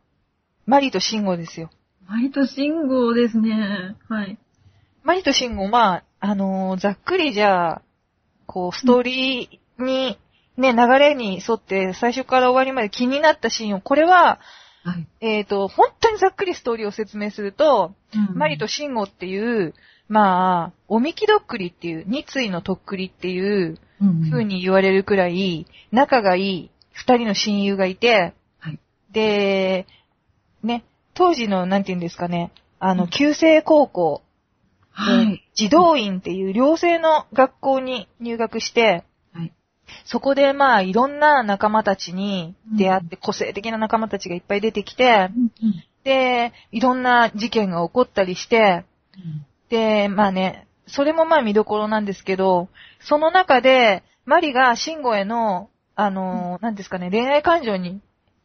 [0.67, 1.71] マリとシンゴですよ。
[2.07, 3.97] マリと信号ですね。
[4.09, 4.39] はい。
[5.03, 7.83] マリとシンゴ、まあ、あのーざっくりじゃあ、
[8.47, 10.19] こう、ストーリーに、
[10.57, 14.39] ね、流れに沿って最初から終わりまで気になったシーンを、これは、
[14.85, 15.07] はい。
[15.21, 19.75] えっ、と、本当にざっくりストーリーを説明すると、うんマリとシンゴっていう、
[20.09, 28.79] まあ、おみきどっくりっていう、二対のとっくりっていううん風に言われるくらい、仲がいい二人の親友がいて、はい。
[29.11, 29.87] で、
[30.63, 34.23] ね、当時の、なんて言うんですかね、あの、旧制高校、
[34.91, 35.43] はい。
[35.55, 39.05] 児童院っていう寮生の学校に入学して、はい。
[40.05, 45.31] そこでまあいろんな仲間たちに出会って、個性的な仲間たちがいっぱい出てきて、
[46.05, 48.85] で、いろんな事件が起こったりして、
[49.69, 52.69] で、まあね、それもまあ見どころなんですけど、
[53.01, 58.01] その中で、マリがシンゴへの、あのー、なんですかね、恋愛感情に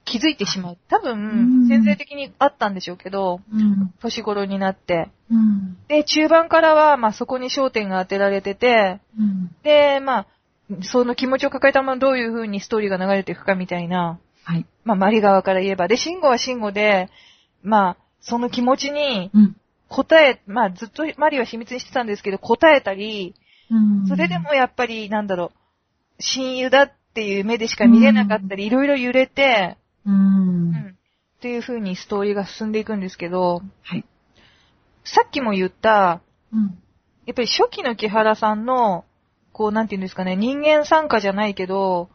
[0.05, 0.77] 気づいてしまう。
[0.89, 3.93] 多う分、ん潜在的にあったんでしょうけど、うん。
[3.99, 5.09] 年頃になって。
[5.31, 5.77] うん。
[5.87, 9.55] で、中盤からは、まあそこに焦点が当てられてて、うん。
[9.63, 10.27] で、まあ、
[10.81, 14.65] その気持ちを抱えたままどういう風にストーリーが流れていくかみたいな、はい。
[14.83, 15.87] まあマリ側から言えば。
[15.87, 17.09] で、シンゴはシンゴで、
[17.63, 19.55] まあ、その気持ちにうん。
[19.89, 23.33] 答え、まあずっとマリは秘密にしてたんですけど、答えたり、
[23.71, 25.51] うんそれで、もやっぱり、なんだろ
[26.17, 30.11] う、親友だっていう目でしか見れなかったり、いろいろ揺れて、う。
[30.11, 30.97] うんん、
[31.37, 34.05] っていう風にストーリーが進んでいくんですけど、はい。
[35.03, 36.79] さっきも言った、うん。
[37.25, 39.05] やっぱり初期の木原さんの、
[39.59, 42.09] こう、なんていうんですかね、人間参加じゃないけど、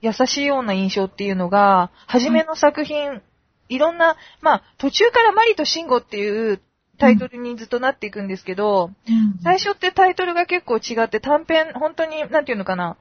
[0.00, 3.22] 優しいような印象っていうのが、初めの作品、
[3.68, 6.60] いろんな、まあ、途中からマリとシンゴっていう
[6.98, 9.38] タイトルにずっとなっていくんですけど、うん。
[9.44, 12.96] 最初ってタイトルが結構違って短編、本当に、なんていうのかな、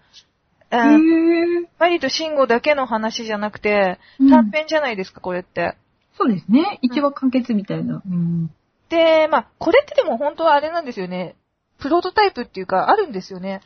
[0.70, 5.76] へあーマリとシンゴだけの話じゃなくて、うん短編じゃないですか、これって。
[6.16, 6.78] そうですね。
[6.84, 8.04] 一話完結みたいな。
[8.06, 8.52] うん。
[8.90, 11.36] で、まあ、これってでも本当はあれなんですよね。
[11.80, 13.62] プロトタイプっていうか、あるんですよね。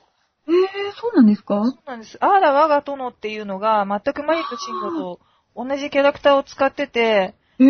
[0.47, 0.53] えー、
[0.99, 1.63] そうなんですか？
[1.65, 2.17] そうなんです。
[2.19, 5.19] あーら我が殿っていうのが、全くマリとシンゴと
[5.55, 7.67] 同じキャラクターを使ってて、えー。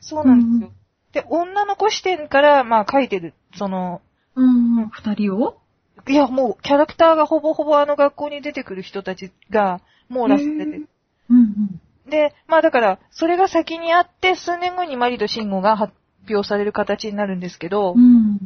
[0.00, 0.72] そうなんですよ。
[1.12, 3.34] で、女の子視点から、まあ、書いてる。
[3.56, 4.00] その、
[4.36, 4.88] うん。
[4.90, 5.58] 二人を？
[6.06, 10.88] いや、もう、キャラクターがほぼほぼあの学校に出てくる人たちが、もうラスト出てる。
[11.30, 11.40] うんう
[12.08, 12.10] ん。
[12.10, 15.94] で、まあだから、それが先にあって、数年後にマリとシンゴが発
[16.28, 18.38] 表される形になるんですけど、うん。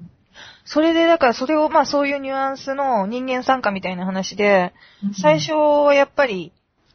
[0.64, 4.72] それで、だからそれを、まあそういうニュアンスの人間参加みたいな話で、
[5.20, 6.52] 最初はやっぱり、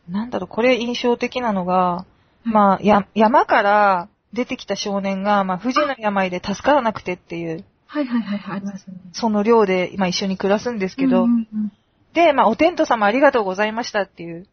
[0.08, 2.06] なんだろう、これ印象的なのが、
[2.44, 8.98] まあ、や、山から出てきた少年が、まあ、不治の病で助からなくてっていう、はいはいはいはい、ありますね。
[9.14, 11.72] その寮で、まあ一緒に暮らすんですけど、うんうん
[12.14, 14.48] で、まあ、お天道様ありがとうございましたっていう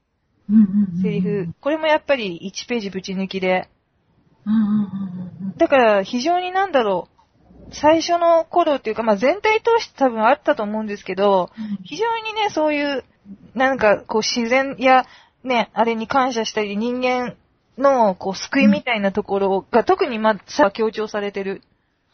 [0.50, 0.56] うん。
[0.56, 0.96] うんうん。
[0.96, 3.68] うんセリフ、これもやっぱり1ページぶち抜きで、
[4.44, 5.56] うんうんうん。
[5.56, 7.15] だから非常になんだろう、
[7.72, 13.04] 最初の頃っていうか、まあ全体通して多分あったと思うんですけど、うん非常にね、そういう、
[13.54, 15.04] なんかこう自然や、
[15.42, 17.36] ね、あれに感謝したり、人間
[17.78, 21.62] のこう救いみたいなところが、特にまさ強調されてる。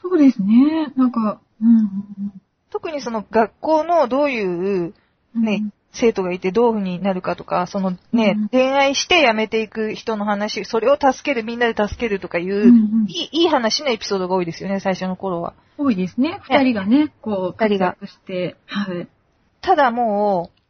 [0.01, 0.93] そうですね。
[0.97, 4.95] なんか、うんうん特にその学校のどういう
[5.37, 5.73] うん。
[5.93, 15.55] ね、生徒がいてどういう風になるかとか、そのね、うん恋愛して辞めていく人の話、それを助ける、みんなで助けるとかいう、うんうんいいいい話のエピソードが多いですよね、最初の頃は。
[15.79, 16.41] 多いですね。
[16.43, 19.09] 二人がね、こう、二人が活躍して、はい。
[19.61, 20.61] ただもう、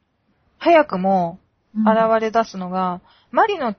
[0.59, 1.39] 早くも
[1.75, 3.75] うん現れ出すのが、マリの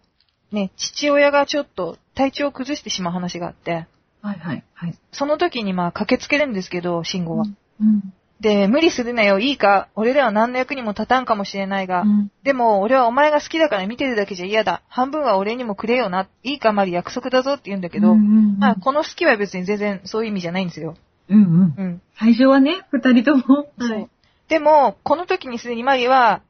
[0.51, 3.87] ね、父親がちょっと体調を崩してしまう話があって、
[4.21, 4.97] はいはいはい。
[5.11, 7.45] その時にまあ駆けつけるんですけど、慎吾は。
[7.81, 8.13] うん。
[8.39, 14.81] で、無理するなよ、いいか、俺では何の役にも立たんかもしれないが、うんでも俺はお前が好きだから見てるだけじゃ嫌だ。
[14.89, 16.27] 半分は俺にもくれよな。
[16.43, 20.95] いいか、マリ約束だぞって言うんだけど、うんうんうんまあ、この好きは別に全然そういう意味じゃないんですよ。
[21.29, 21.73] うんうん。
[21.77, 22.01] うん。
[22.19, 23.69] 最初はね、二人とも。
[23.79, 24.09] そう。
[24.49, 26.41] でも、この時にすでにマリは、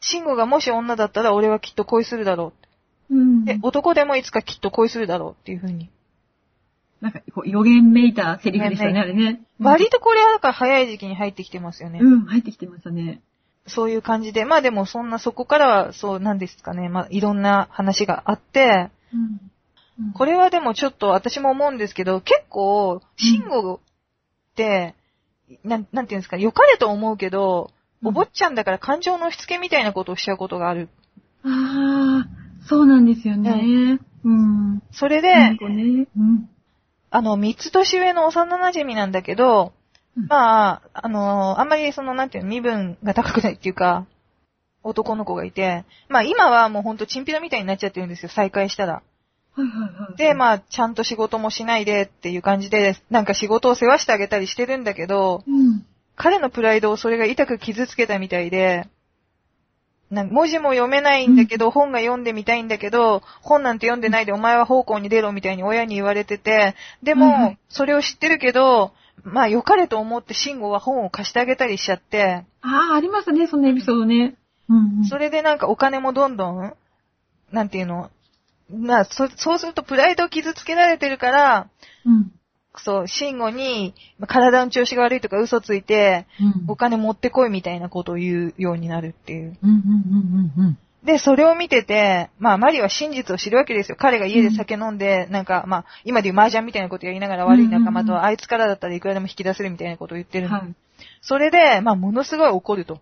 [0.00, 2.52] 慎吾がもし女だったら俺はきっと恋するだろ
[3.10, 3.16] う。
[3.16, 3.44] うん。
[3.46, 5.88] で、男でもいつかきっと恋するだろうっていう風に。
[7.00, 9.40] なんか、こう、予言めいたセリフでしたね、あれね。
[9.60, 12.00] 割とこれはだから早い時期に入ってきてますよね。
[12.00, 13.20] うん、入ってきてましたね。
[13.66, 14.44] そういう感じで。
[14.44, 16.88] まあでもそんなそこからはそうなんですかね。
[16.88, 20.12] まあいろんな話があって、うん。
[20.14, 24.94] これはでもちょっと私も思うんですけど、結構、慎吾って、
[25.64, 30.88] なん、なんていうんですか、良かれと思うけど、うんお坊ちゃんだから感情の押し付けみたいなことをしちゃうことがある。
[31.42, 33.98] ああ、そうなんですよね。
[34.24, 34.82] うん。
[34.92, 35.58] それで、ね。
[35.60, 36.48] うん。
[37.10, 39.72] あの、三つ年上の幼馴染なんだけど、
[40.16, 44.06] うんまあ、あの、あんまりその、なんていうの、身分が高くないっていうか、
[44.82, 49.02] 男の子がいて、まあ今はもうほんとチンピラみたいになっちゃってるんですよ、再会したら。
[50.16, 55.84] で、まあ、ちゃんと仕事もしないでっていう感じで、なんか仕事を世話してあげたりしてるんだけど、うん。
[56.14, 58.88] 彼のプライドをそれが痛く傷つけたみたいで、
[60.10, 68.92] 文字も読めないんだけど、本が読んでみたいんだけど、本なんて読んでないでお前は奉公に出ろみたいに親に言われてて、でも、それを知ってるけど、
[69.22, 74.36] まあ良かれと思って慎吾は本を貸してあげたりしちゃって、ああ、ありますね、そのエピソードね。
[74.68, 75.04] うん、うん。
[75.04, 76.74] それでなんかお金もどんどん、
[77.52, 78.10] なんていうの、
[78.70, 81.68] まあそ、そうするとプライドを傷つけられてるから、
[82.04, 82.32] うん。
[82.80, 86.70] そう、慎吾に、まあ体の調子が悪いとか嘘ついて、うん。
[86.70, 89.56] お金持ってこいみたいなことを言うようになるっていう。
[89.62, 90.78] うん、うん、うん、うん。
[91.04, 93.96] で、それを見てて、まあ、マリは真実を知るわけですよ。
[93.98, 100.56] 彼が家で酒飲んで、なんか、まあ、今で言う麻雀みたいなことやりながら悪い仲間と、うんうんうんあいつからだったらいくらでも引き出せるみたいなことを言ってるの。
[100.56, 100.74] はい。
[101.22, 103.00] それで、まあ、ものすごい怒ると。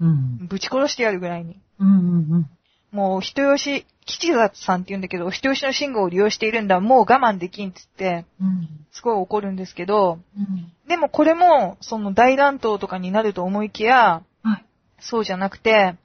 [0.00, 0.46] うん。
[0.48, 1.60] ぶち殺してやるぐらいに。
[1.78, 2.50] うん、うん、
[2.90, 8.68] もう、人吉、吉田さんって言うんだけど、人吉の信号を利用しているんだ、もう我慢できんっつって、うん。
[8.92, 10.72] すごい怒るんですけど、うん。
[10.88, 14.64] でもこれも、その大乱闘とかになると思いきや、はい。
[15.00, 15.96] そうじゃなくて、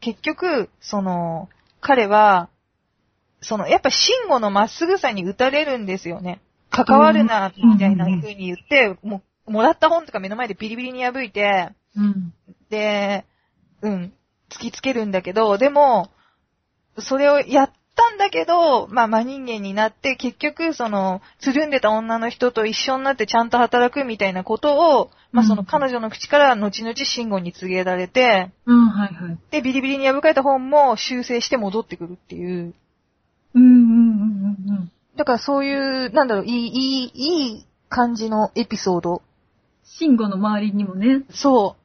[0.00, 1.48] 結局、その、
[1.80, 2.48] 彼は、
[3.40, 6.40] その、やっぱ慎吾のまっすぐさに打たれるんですよね。
[6.70, 12.34] 関わるな、うんみたいな風に言って、もう、もらった本とか目の前でビリビリに破いて、うん。
[12.70, 13.24] で、
[13.82, 14.12] うん、
[14.50, 16.10] 突きつけるんだけど、でも、
[16.98, 29.38] それをやったんだけど、まあ、真人間になって、結局、その、つるんでた女の人と一緒になってちゃんと働くみたいなことを、まあ、そのうん彼女の口から後々慎吾に告げられて、うん、はい、はい。
[29.50, 32.74] で、ビリビリに破かれた本も修正して戻ってくるっていう。
[33.54, 34.92] うん、うん、うん、うん。
[35.16, 39.22] だからそういう、なんだろう、いい、いい、いい感じのエピソード。
[39.84, 41.22] シンゴの周りにもね。
[41.30, 41.76] そ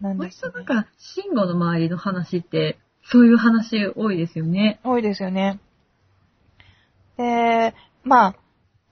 [0.00, 0.02] う。
[0.02, 2.78] なんです、割となんか、シンゴの周りの話って、
[3.10, 4.80] そういう話多いですよね。
[4.84, 5.60] 多いですよね。
[7.16, 8.36] で、まあ、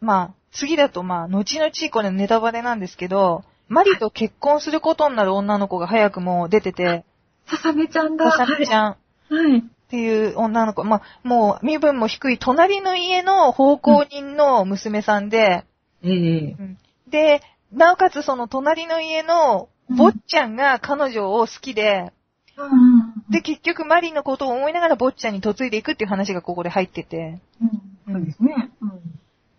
[0.00, 7.04] まあ、次だとまあ、後々これネタバレなんですけど、マリと結婚することになる女の子が早くも出てて、
[7.46, 8.30] ささめちゃんだ。
[8.30, 8.96] ささみちゃんっ
[9.30, 9.50] はい。
[9.52, 9.64] はい。
[9.90, 15.64] ていう女の子、まあ、もう身分も低い隣の家の奉公人の娘さんで、
[16.02, 16.56] ええ
[17.08, 22.12] で、なおかつその隣の家の坊っちゃんが彼女を好きで、うん。
[23.30, 27.40] で、結局マリのことを思いながら坊っちゃんに嫁いでいくっていう話がここで入ってて、
[28.06, 28.14] うん。
[28.14, 28.70] そうですね。
[28.80, 29.00] うん。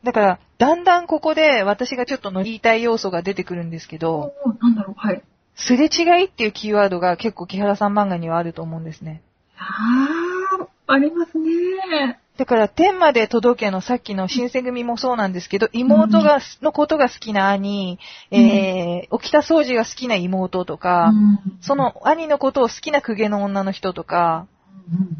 [0.03, 5.23] だから、だんだんここで私がちょっと乗りたい要素が出てくるんですけど、なんだろう、はい。
[5.55, 9.21] すれ違いっていうキーワードが結構木原さん漫画にはあると思うんですね。
[9.57, 12.19] あー、ありますね。
[12.37, 17.97] だから、天まで届けのさっきの新選組もそうなんですけど、妹が、のことが好きな兄、
[18.29, 24.47] えー、沖田総司が好きな妹とか、うんそ、の兄のことを好きな公家の女の人とか、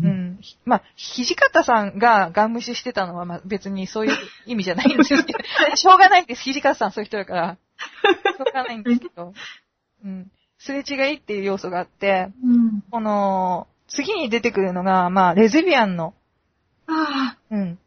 [0.01, 0.11] うんう。
[0.11, 0.39] ん。
[0.65, 5.23] まあ、土方さんがガン無視してたのは、まあ別にそういう意味じゃないんですけど、
[5.75, 6.43] しょうがないんです。
[6.43, 7.57] 土方さんそういう人だから。
[7.57, 9.33] しょうがないんですけど。
[10.03, 10.31] うん。
[10.57, 12.83] すれ違いっていう要素があって、うん。
[12.91, 16.13] この、次に出てくるのが、まあ、レズビアンの、
[16.87, 17.79] あうん。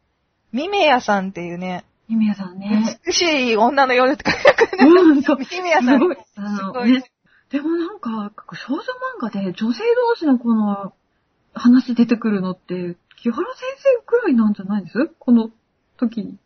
[0.51, 2.99] ミメヤさんっていうね、ー、ゆみやさんね。
[3.05, 4.85] 美しい女の夜って書くね。
[4.89, 5.37] うん、そう。
[5.37, 5.99] ミメヤさん。
[5.99, 6.17] すごい。
[6.17, 7.03] あすの、ごいね。
[7.51, 8.85] でもなんか、少女漫
[9.21, 10.93] 画で女性同士のこの
[11.53, 13.63] 話出てくるのって、木原先
[13.99, 15.11] 生くらいなんじゃないです？
[15.19, 15.49] この
[15.97, 16.37] 時に。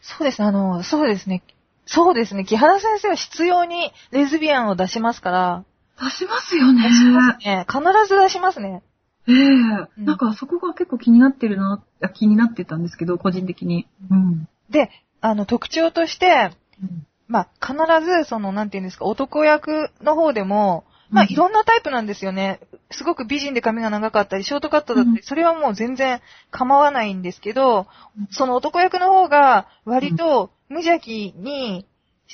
[0.00, 1.42] そうですね、あの、そうですね。
[1.84, 2.44] そうですね。
[2.44, 5.64] 木原先生は必要にレズビアンを出しますから、
[6.00, 6.88] 出しますよね出。
[6.94, 7.66] しますね。
[7.68, 8.82] 必ず出しますね。
[9.28, 9.34] ええ。
[9.34, 10.04] ん。
[10.04, 13.86] なんかそこが結構気になってるな、あ気になってたんですけど、個人的に。
[14.10, 14.48] うん。
[14.70, 14.90] で、
[15.20, 17.06] あの、特徴として、うん。
[17.28, 21.32] まあ、必ず、その、なんていうんですか、男役の方でも、まあ、うん。
[21.32, 22.60] いろんなタイプなんですよね。
[22.90, 25.22] すごく美人で髪が長かったり、ショートカットだったり、うん。
[25.22, 26.20] それはもう全然
[26.50, 27.86] 構わないんですけど
[28.18, 31.86] うん、その男役の方が、割と無邪気に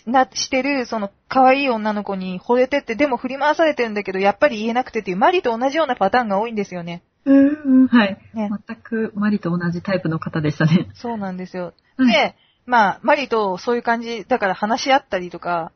[0.06, 7.02] な、してる、その、可愛い女の子に惚れてって、でも振り回されてるんだけど、やっぱり言えなくてっていう、マリと同じようなパターンが多いんですよね。
[7.24, 8.18] うん、うん、はい。
[8.34, 10.88] ね全くマリと同じタイプの方でしたね。
[10.94, 11.74] そうなんですよ。
[11.96, 15.72] はいで、まあ、マリとそういう感じ、だから話し合ったりとか、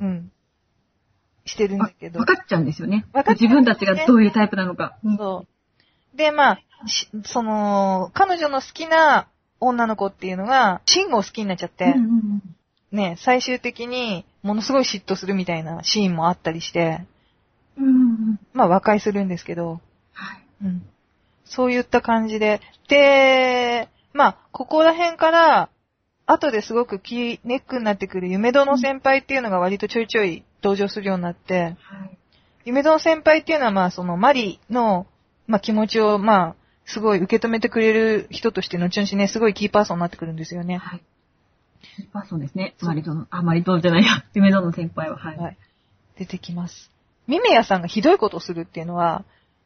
[0.00, 0.06] うん。
[0.06, 0.32] うん、
[1.46, 2.26] してるんだけど分。
[2.26, 3.06] かっちゃうんですよね。
[3.12, 4.98] 分かっちゃうん自分たちがどういうタイプなのか。
[5.04, 5.46] うんそ
[6.14, 6.16] う。
[6.16, 9.28] で、まあ、しその、彼女の好きな
[9.60, 12.55] 女の子っていうのが、シンゴを好きになっちゃって、うんうん
[12.96, 17.00] ね、最終的にものすごい嫉妬するみたいなシーンもあったりして、
[17.78, 18.40] うん。
[18.52, 19.80] まあ和解するんですけど、
[20.12, 20.44] はい。
[20.64, 20.82] うん。
[21.44, 22.60] そういった感じで。
[22.88, 25.68] で、まあ、ここら辺から、
[26.26, 31.76] 後ですごくキーネックになってくる夢殿先輩っていうのが割とちょいちょい登場するようになって、はい。
[32.64, 35.06] 夢殿先輩っていうのはまあそのマリの、
[35.46, 40.78] まあ気持ちをまあすごい受け止めてくれる人として後々ね、すごいキーパーソンになってくるんですよね。
[40.78, 41.02] はい。
[41.96, 42.74] キーパーソンですね。
[42.80, 44.24] マリトの、あ、マリトじゃないや。
[44.34, 45.16] 夢殿の先輩は。
[45.16, 45.36] はい。
[45.36, 45.58] はい。
[46.18, 46.90] 出てきます。
[47.26, 49.24] ミメヤさんがひどいことをするっていうのは、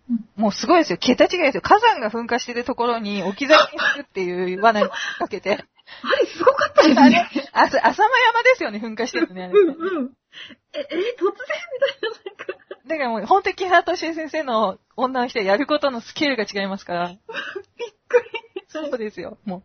[0.08, 0.98] うんもうすごいですよ。
[0.98, 1.60] 桁違いですよ。
[1.62, 5.50] 火山が噴火してるところに置き去りにするっていう罠にかけて。
[6.02, 8.02] あれ、すごかったですあれね。、あ浅間山
[8.42, 9.44] ですよね、噴火してるね。
[9.44, 10.12] あれうんうん。
[10.72, 11.18] え、え、突然みたい
[12.02, 12.46] な、なんか。
[12.86, 17.08] だからもう、本当に木原敏恵先生の女の人はやることのスケールが違いますから。
[17.14, 17.18] びっ
[18.08, 18.62] くり。
[18.68, 19.62] そうですよ、もう。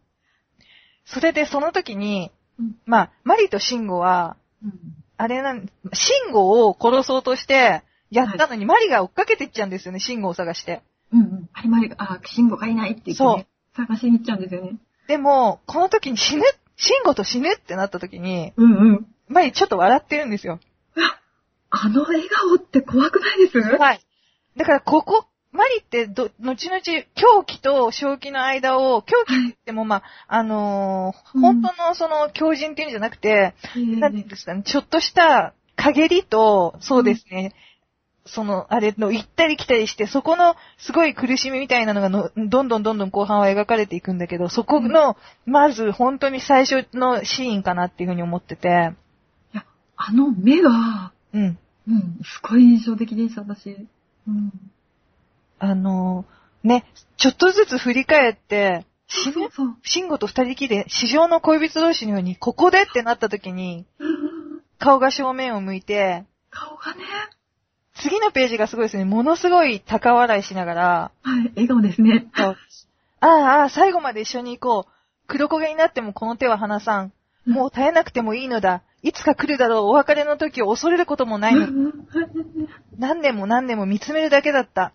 [1.06, 4.72] それで、その時に、うんまあ、マリとシンゴは、うん。
[5.18, 10.82] あれなん、シンゴを殺そうとして、やったのに、マリが追っかけていっちゃうんですよね、シンゴを探して。
[11.14, 11.50] うんうん。
[11.54, 14.78] あれマリが、あ、信号がいないって言って、ね、探しに行っちゃうんですよね。
[15.08, 16.44] でも、この時に死ぬ、
[16.76, 19.08] シンゴと死ぬってなった時に、うんうん。
[19.28, 20.60] マリちょっと笑ってるんですよ。
[21.78, 23.60] あの笑顔って怖くないです？
[23.60, 24.00] はい。
[24.56, 25.26] だから、ここ、
[25.56, 26.82] マリってど、後々、
[27.16, 31.42] 狂気と正気の間を、狂気って言っても、まあ、あのーうん。
[31.42, 37.54] 本当のその狂人っていうんじゃなくて、なんていうんですかね、ちょっとした陰りと、そうですね、
[38.26, 48.94] その、あれの行ったり来たりして、そこのすごい苦しみみたいなのがの、どんどんどんどん後半は描かれていくんだけど、そこの、まず本当に最初のシーンかなっていうふうに思ってて、
[49.54, 51.60] いや、あの目が、うん。
[51.88, 53.88] うん、すごい印象的でした、私。
[54.28, 54.52] うん。
[55.66, 56.84] あのーね、
[57.18, 59.76] ちょっとずつ振り返って、死ぬそうそう。
[59.84, 64.26] 慎吾と二人きりで、市場の恋人同士のように、ここでってなった時に、うん
[64.78, 67.04] 顔が正面を向いて、顔がね、
[67.96, 69.06] 次のページがすごいですね。
[69.06, 72.28] ものすごい高笑いしながら、はい、笑顔ですね。
[72.34, 72.56] あ、
[73.22, 74.92] ああ、最後まで一緒に行こう。
[75.28, 77.14] 黒焦げになってもこの手は離さん。
[77.46, 78.84] もう耐えなくてもいいのだ。
[79.02, 79.84] いつか来るだろう。
[79.86, 81.68] お別れの時を恐れることもないの。
[82.98, 84.94] 何年も何年も見つめるだけだった。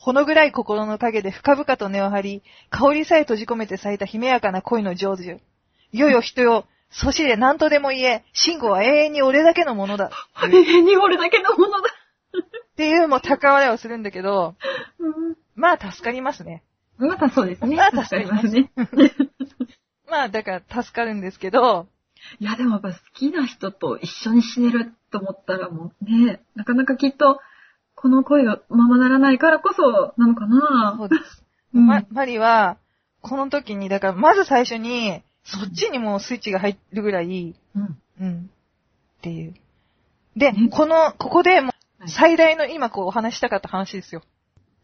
[0.00, 5.38] ほの暗い心の影で深々と根を張り、香りさえ閉じ込めて咲いた悲やかな恋の成就。
[5.92, 10.10] よよ人よ、そしれ何とでも言え、慎吾は永遠に俺だけのものだ。
[10.42, 11.90] 永遠に俺だけのものだ。
[12.32, 14.54] っていうもう高笑いをするんだけど、
[14.98, 16.62] うんまあ助かりますね。
[16.96, 17.76] またそうですね。
[17.76, 18.72] まあ助かりますね。
[20.08, 21.86] まあだから助かるんですけど、
[22.38, 27.40] いや、でもやっぱ好きな人と一緒に死ねると思ったらもうね、なかなかきっと、
[28.00, 31.44] この恋がままならないからこそなのかなそうです。
[31.74, 32.78] うんま、マリは、
[33.20, 37.98] この時に、だからまず最初に、そっちにもうスイッチが入るぐらい、うん。
[38.18, 38.50] うん。
[39.18, 39.54] っていう。
[40.34, 41.70] でね、この、ここでもう
[42.00, 44.22] はい最大の今こうお話ししたかった話ですよ。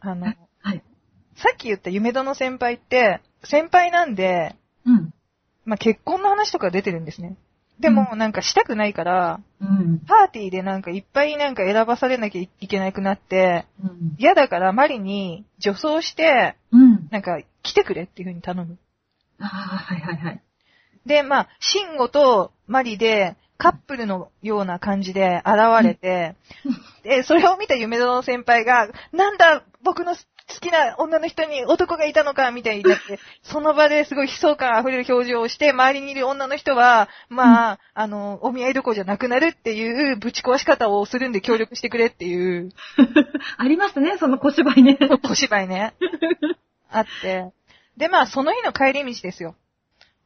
[0.00, 0.26] あの、
[0.60, 0.82] はい。
[1.36, 5.14] さっき言った夢殿先輩って、先輩なんで、うん。
[5.64, 7.38] まあ、結婚の話とか出てるんですね。
[7.80, 9.98] でも、なんかしたくないから、うん。
[10.06, 14.16] パーティーでなんかいっぱいなんか選ばされなきゃいけなくなって、うん。
[14.18, 17.08] 嫌だからマリに女装して、うん。
[17.10, 18.78] なんか来てくれっていう風に頼む。
[19.40, 20.42] ああ、はいはいはい。
[21.04, 26.36] で、まあ、シンゴとマリで、カップルのような感じで現れて、
[27.02, 30.14] で、それを見た夢殿先輩が、なんだ、僕の
[30.48, 42.70] 好きな女の人に男がいたのか、みたいになって、 その場ですごい悲壮感あふれる表情をして、周りにいる女の人は、まあ、あの、お見合いどころじゃなくなるっていうぶち壊し方をするんで 協力してくれっていう
[43.58, 44.96] ありますね、その小芝居ね。
[44.96, 45.94] 小芝居ね。
[46.90, 47.52] あって。
[47.96, 49.56] で、まあ、その日の帰り道ですよ。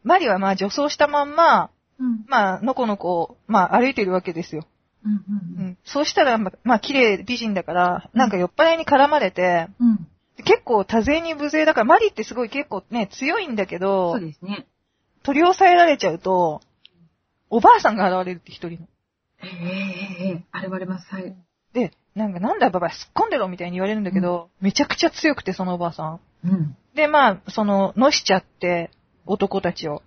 [0.03, 2.25] マリはまあ女装したまんま、うん。
[2.27, 4.66] まあ、のこのこ、まあ歩いてるわけですよ。
[5.05, 5.12] うん。
[5.12, 5.16] う
[5.59, 5.66] うん。
[5.68, 5.78] ん。
[5.84, 10.07] そうしたら、ままあ綺麗美人だから、なんか酔っ払いに絡まれて、うん。
[10.44, 14.66] 結構多勢に無勢だから、マリってすごい結構ね、強いんだけそどう、ですね。
[15.22, 16.61] 取り押さえられちゃうと、
[17.51, 18.88] おばあさんが現れるって一人の。
[19.42, 21.09] ええええええ現れます。
[21.14, 21.36] はい。
[21.72, 26.20] で、なんかなんだババア突っ込んでろみたいに言われるんだけど、めちゃくちゃ強くてそのおばあさん。
[26.44, 26.76] うん。
[26.94, 28.90] で、まあ、その、のしちゃって、
[29.26, 30.03] 男たちを。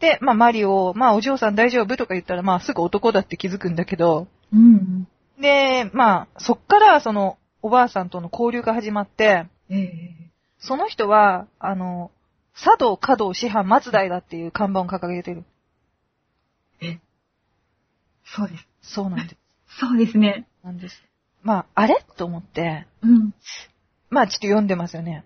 [0.00, 0.12] はい。
[0.12, 5.06] で、まあ、マリを、まあ、お嬢さん大丈夫とか言ったら、まあ、すぐ男だって気づくんだけど、うん。
[5.40, 10.28] で、まあ、そっから、その、おばあさんとの交流が始まって、ええ
[10.60, 12.10] その人は、あの、
[12.54, 15.44] 茶道、華道、師範、松代だっていう看板を掲げてる。
[16.80, 16.98] え
[18.24, 18.66] そうです。
[18.82, 19.36] そうなんです。
[19.80, 20.46] そうですね。
[20.64, 21.02] なんです。
[21.42, 22.04] まあ、あれ？
[22.16, 23.32] と思って、うん。
[24.10, 25.24] まあ、ちょっと読んでますよね。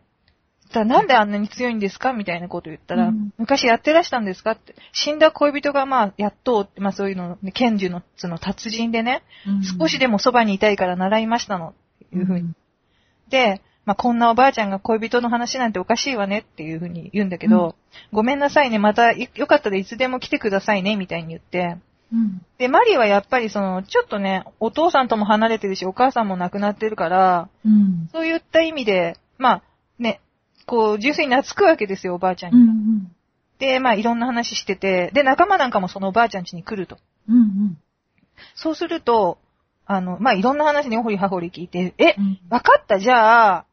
[0.73, 4.75] だなんであんなに強いんですかみたいなこと言ったら、うん昔やってらしたんですかって。
[4.93, 9.23] 死んだ恋人がまあ、やっと、まあそういうの、剣術の、その達人でね、
[9.79, 11.70] 少しでもそばにいたいから習いましたの。
[11.70, 12.53] っていうふうに。
[13.29, 17.75] で、まあ、こんなおばあちゃんが恋人の話なんておかしいわねっていうふうに言うんだけど、
[18.12, 21.79] ごめんなさいね、またよよかったらいつでも来てくださいね、みたいに言って、
[22.12, 22.43] うん。
[22.59, 28.09] で、マリーはやっぱりその、ちょっとね、お父さんとも離れてるし、お母さんも亡くなってるから、うん。
[28.12, 29.62] そういった意味で、まあ、
[29.99, 30.20] ね、
[30.73, 32.59] こう、純粋に懐くわけですよ、おばあちゃんに。
[32.59, 33.12] うん。
[33.59, 36.97] で、まあ、いろんな話してて、で、仲間なんかもそのおばあちゃん家に来ると。
[37.29, 37.37] うん。
[37.37, 37.79] うん。
[38.55, 39.37] そうすると、
[39.85, 42.41] あの、まあ、いろんな話におほりはほり聞いて、え、うん。
[42.49, 43.66] わかった、じゃあ、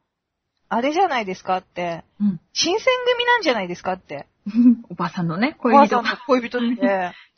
[0.68, 2.41] あれじゃないですかって、うん。
[2.52, 4.28] 新選組なんじゃないですかって。
[4.91, 7.14] おばさんのね、おばあ恋人さんと恋人って。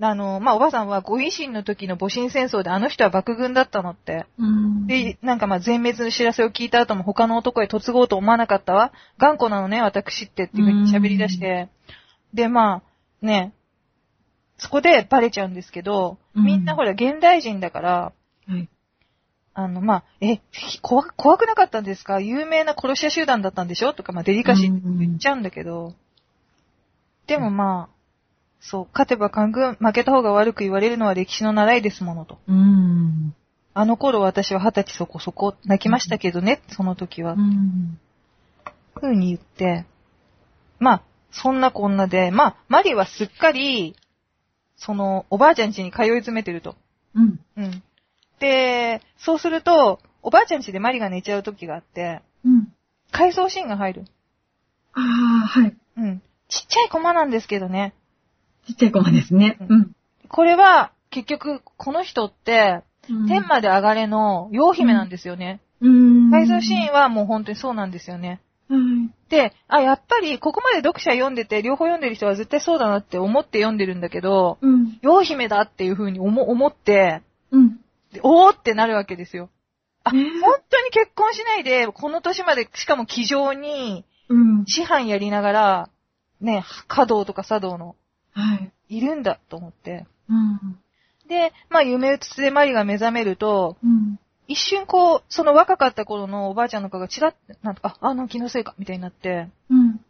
[0.00, 4.26] あの、まあ、おばあさんはご維新の時の戊辰戦争であの人は幕軍だったのって。
[4.38, 4.86] うん。
[4.86, 8.92] で、なんかまあ全滅の知らせを聞いた後も他の男へ嫁ごうと思わなかったわ。
[9.18, 11.68] 頑固なのね、私ってっていう風に喋り出して。
[12.32, 12.82] で、ま
[13.22, 13.52] あ、ね、
[14.56, 18.12] そこでバレちゃうんですけど、うんみんなほら現代人だから、
[18.46, 18.68] はい。
[19.54, 20.40] あの、まあ、え、
[20.82, 22.20] 怖く怖くなかったんですか？
[22.20, 23.92] 有名な殺し屋集団だったんでしょ？
[23.92, 25.94] とか、まあ、デリカシーって言っちゃうんだけど、
[27.26, 27.97] でもまあ、
[28.60, 32.38] そう、勝てば官軍、負けた方が悪く言われるのは歴史の習いですものと。
[32.48, 33.34] うん。
[33.74, 37.34] あの頃私は二十歳そこそこ泣きましたけどね、その時は。
[37.34, 37.98] うん。
[38.98, 39.86] ふうに言って、
[40.78, 43.94] まあ、そんなこんなで、まあ、マリはすっかり、
[44.76, 46.76] その、おばあちゃん家に通い詰めてると。
[47.14, 47.40] うん。
[47.56, 47.82] うん。
[48.40, 52.72] で、そうすると、おばあちゃん家でマリが寝ちゃう時があって、うん。
[53.10, 54.04] 回想シーンが入る。
[54.92, 55.76] ああ、はい。
[55.96, 56.22] うん。
[56.48, 57.94] ちっちゃいコマなんですけどね。
[58.68, 59.56] ちっちゃいコマですね。
[59.68, 59.92] うん。
[60.28, 65.62] これは、結局、この人って、うん天まで上がれの妖姫なんですよね。
[65.80, 66.30] うん。
[66.30, 68.42] 回想シーンはもう本当にそうなんですよね。
[68.68, 69.30] はい。
[69.30, 74.98] で、あ、やっぱり、ここまで読者読んでて、両方読んでる人は絶対そうだなって思って読んでるんだけど、うん。
[75.02, 77.76] 妖姫だっていう風に思思って、うん。
[78.12, 79.48] でおーってなるわけですよ。
[80.04, 84.64] あ、ね本当に結婚しないで、この年まで、しかも気丈に、うん。
[84.66, 85.90] 師範やりながら、
[86.42, 87.96] ね、華道とか茶道の、
[88.38, 88.72] はい。
[88.88, 90.06] いるんだと思って。
[90.28, 90.78] うん。
[91.28, 94.18] で、まあ、夢うつつでマリが目覚めると、うん。
[94.46, 99.48] 一瞬こう、その若かった頃のおばあちゃんの顔がチラッて、なんとか、あ、あの気のせいか、みたいになって。
[99.68, 100.00] うん。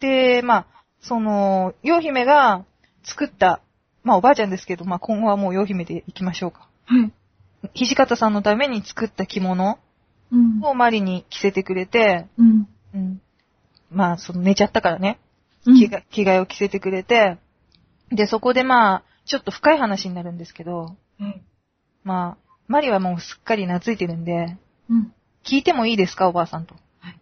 [0.00, 0.66] で、まあ、
[1.00, 2.64] その、妖姫が
[3.04, 3.60] 作った、
[4.02, 6.68] まあおばあちゃんですけど、まあ今後はもう妖姫で行きましょうか。
[6.86, 7.12] はい。
[7.74, 9.78] 土方さんのために作った着物
[10.32, 10.64] うん。
[10.64, 12.68] をマリに着せてくれて、うん。
[12.94, 13.20] うん。
[13.90, 15.18] まあ、その寝ちゃったからね。
[16.10, 17.38] 着替えを着せてくれて、
[18.10, 21.42] で、そこでまあ、ちょっと深い話になるんですけど、はい。
[22.02, 24.56] まあ、マリはもうすっかり懐いてるんで、
[24.88, 25.12] うん。
[25.44, 26.74] 聞いてもいいですか、おばあさんと？
[27.00, 27.16] はい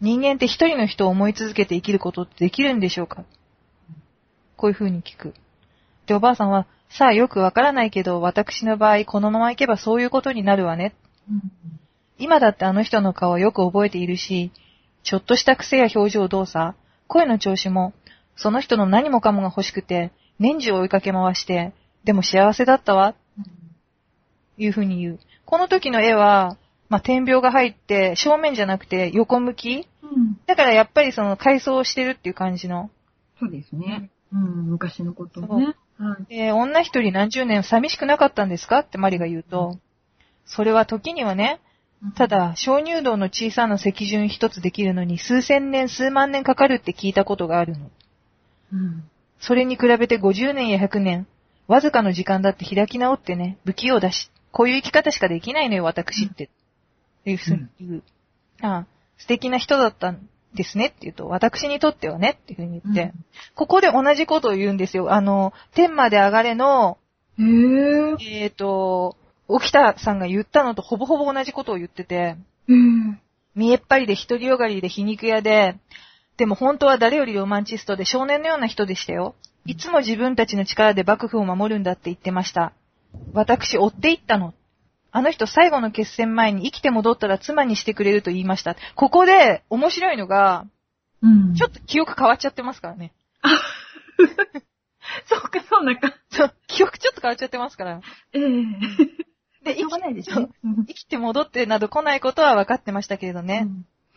[0.00, 3.24] 人間って一人の人を思い続けて生きることってできるんでしょうか？
[4.56, 5.34] こういう風に聞く。
[6.06, 10.94] で、おばあさんは、さあよくわからないけど、私の場合、このままいけばそういうことになるわね。
[11.30, 11.40] うん。
[12.18, 14.52] 今だってあの人の顔をよく覚えているし、
[15.02, 17.92] ちょっとした癖や表情動作、声の調子も、
[18.36, 21.72] その人の何もかもが欲しくて、年中追いかけ回して、
[22.04, 23.14] でも幸せだったわ、
[24.58, 25.20] いうふうに言う。
[25.44, 26.56] この時の絵は、
[26.88, 30.38] まあ、点描が入って、正面じゃなくて横向きうん。
[30.46, 32.90] だからやっぱりその回想をしてるっていう感じの。
[33.40, 34.10] そうですね。
[34.32, 34.70] うん。
[34.70, 35.74] 昔のことをね。
[35.98, 36.34] はい。
[36.36, 38.80] で、女一人何十年寂しくなかったんですか？
[38.80, 39.78] ってマリが言うと、
[40.44, 41.60] それは時にはね、
[42.16, 47.90] ただ、鍾乳洞の小さな石順一つできるのに数千年、数万年かかるって聞いたことがあるの。
[48.74, 49.04] うん。
[49.38, 51.26] それに比べて50年や100年、
[51.66, 56.50] わずかの時間だって開き直ってね、不器用だし、こういう生き方しかできないのよ、私って。
[57.24, 58.02] いうふうに言う。
[58.60, 65.12] ああ、素敵な人だったんですねって言うと、私にとってはねっていうふうに言って、うんここで同じことを言うんですよ。
[65.12, 66.98] あの、天まで上がれの、
[67.38, 68.42] へえ。
[68.42, 69.16] えっ、と、
[69.48, 72.36] 沖田さんが言ったのとほぼほぼ同じことを言ってて、へえ。
[73.54, 75.76] 見えっ張りで独りよがりで皮肉屋で、
[76.36, 79.34] でも本当は誰よりロマンチストで少年のような人でしたよ。
[79.66, 82.72] いつも自分たちの力で幕府を守るんだって言ってました。
[83.32, 84.52] 私、追っていったの。
[85.12, 88.76] あの人最後の決戦前に生きて戻ったら妻にしてくれると言いました。
[88.96, 90.66] ここで面白いのが、
[91.22, 91.54] うん。
[91.54, 93.12] ちょっと記憶変わっちゃってますからね。
[95.26, 96.14] そうか、そうなんか。
[96.30, 98.00] そう記憶ちょっと変わっちゃってますから。
[98.32, 98.42] ええ。
[99.64, 100.48] で、生きないですね。
[100.64, 103.68] うん生きて戻ってなど来ないことは分かってましたけれどね。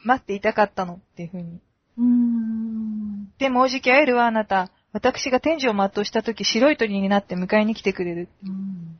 [0.03, 1.59] 待っていたかったのっていうふうに。
[3.39, 3.43] うん。
[3.43, 4.69] で、もうじき会えるわ、あなた。
[4.93, 8.29] 私が天寿を全うした時、白い鳥になって迎えに来てくれる。
[8.43, 8.97] うん。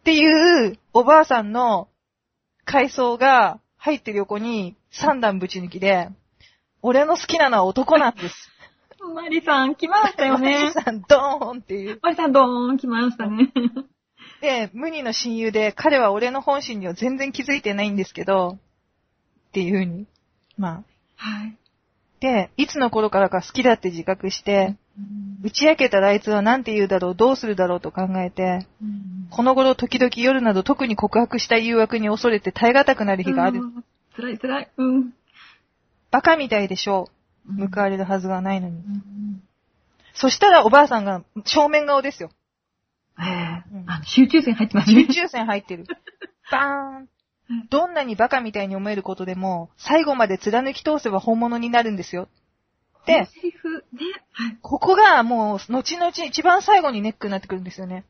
[0.00, 1.88] っていう、おばあさんの
[2.64, 6.08] 階層が入ってる横に三段ぶち抜きで、
[6.82, 8.50] 俺の好きなのは男なんです。
[9.14, 10.72] マリさん、来ましたよね。
[10.72, 11.98] さん、ドーンっていう。
[12.02, 13.52] マリさん、ドーン来ましたね。
[14.40, 18.58] で、無二の親友で、彼は俺の本心には全然気づいてないんですけど、
[19.48, 20.06] っていうふうに。
[20.56, 20.82] まあ。
[21.16, 21.56] はい。
[22.24, 24.76] で、いつの頃からか好きだって自覚して、
[25.42, 28.66] 打ち明けたらあいつは何て言うだろう、どうするだろうと考えて、
[29.28, 33.60] この頃時々夜など特に告白した誘惑に恐れて耐え難くなる日がある。
[33.60, 33.84] うん。
[34.16, 34.70] 辛い辛い。
[34.74, 35.12] うん。
[36.10, 37.10] バカみたいでしょ
[37.46, 37.68] う。
[37.68, 38.76] 報われれるはずがないのに。
[38.76, 39.42] うん。
[40.14, 42.30] そしたらおばあさんが正面顔ですよ。
[43.20, 43.62] ええ
[44.06, 45.04] 集中線入ってますね。
[45.08, 45.84] 集中線入ってる。
[46.50, 47.08] バーン。
[47.70, 52.28] どんなにバカみたいに思えることでも、最後まで貫き通せば本物になるんですよ。
[53.06, 54.00] でセリフ、ね。
[54.32, 54.58] はい。
[54.62, 58.04] ここがもう、後々一番最後にネックになってくるんですよね。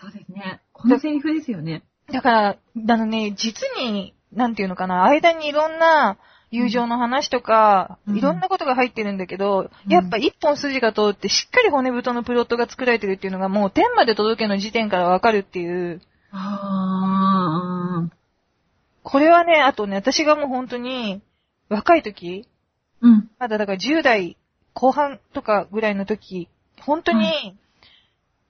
[0.00, 0.60] そうですね。
[0.72, 1.84] このセリフですよね。
[2.10, 6.18] だから、あのね、実に、なんていうのかな、間にいろんな
[6.50, 16.00] 友情の話とか、うんいろんなことが入ってるんだけど、うんやっぱ一本筋が通ってしっかり骨太のプロットが作られてるっていうのがもう天まで届けの時点からわかるっていう、
[16.32, 18.19] ああ。
[19.02, 21.22] これはね、あとね、私がもう本当に、
[21.68, 22.46] 若い時、
[23.00, 23.30] うん。
[23.38, 24.36] まだだから10代
[24.74, 26.48] 後半とかぐらいの時、
[26.80, 27.56] 本当に、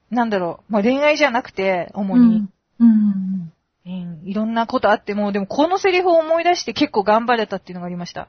[0.09, 2.47] なんだろう、まあ、恋愛じゃなくて、主に、
[2.79, 2.87] うん。
[2.87, 3.53] うん。
[3.83, 8.27] うん、いろんなことあっても、でもこのセリフを思い出して結構頑張れたっていうのがありました。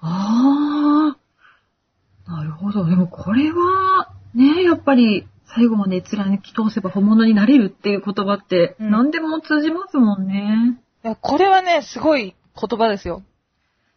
[0.00, 2.30] ああ。
[2.30, 2.84] なるほど。
[2.84, 10.78] でもこれは、ね、やっぱり、最後まで貫き通せば本物になれるっていう言葉って、うん何でも通じますもんね。
[11.22, 13.22] これはね、すごい言葉ですよ。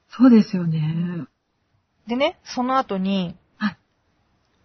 [0.09, 1.25] そうですよね。
[2.07, 3.77] でね、その後に、はい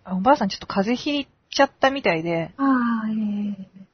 [0.04, 2.62] あおばあさんちょっと風邪ひいちゃったみたいで、あ
[3.04, 3.86] あ、ええ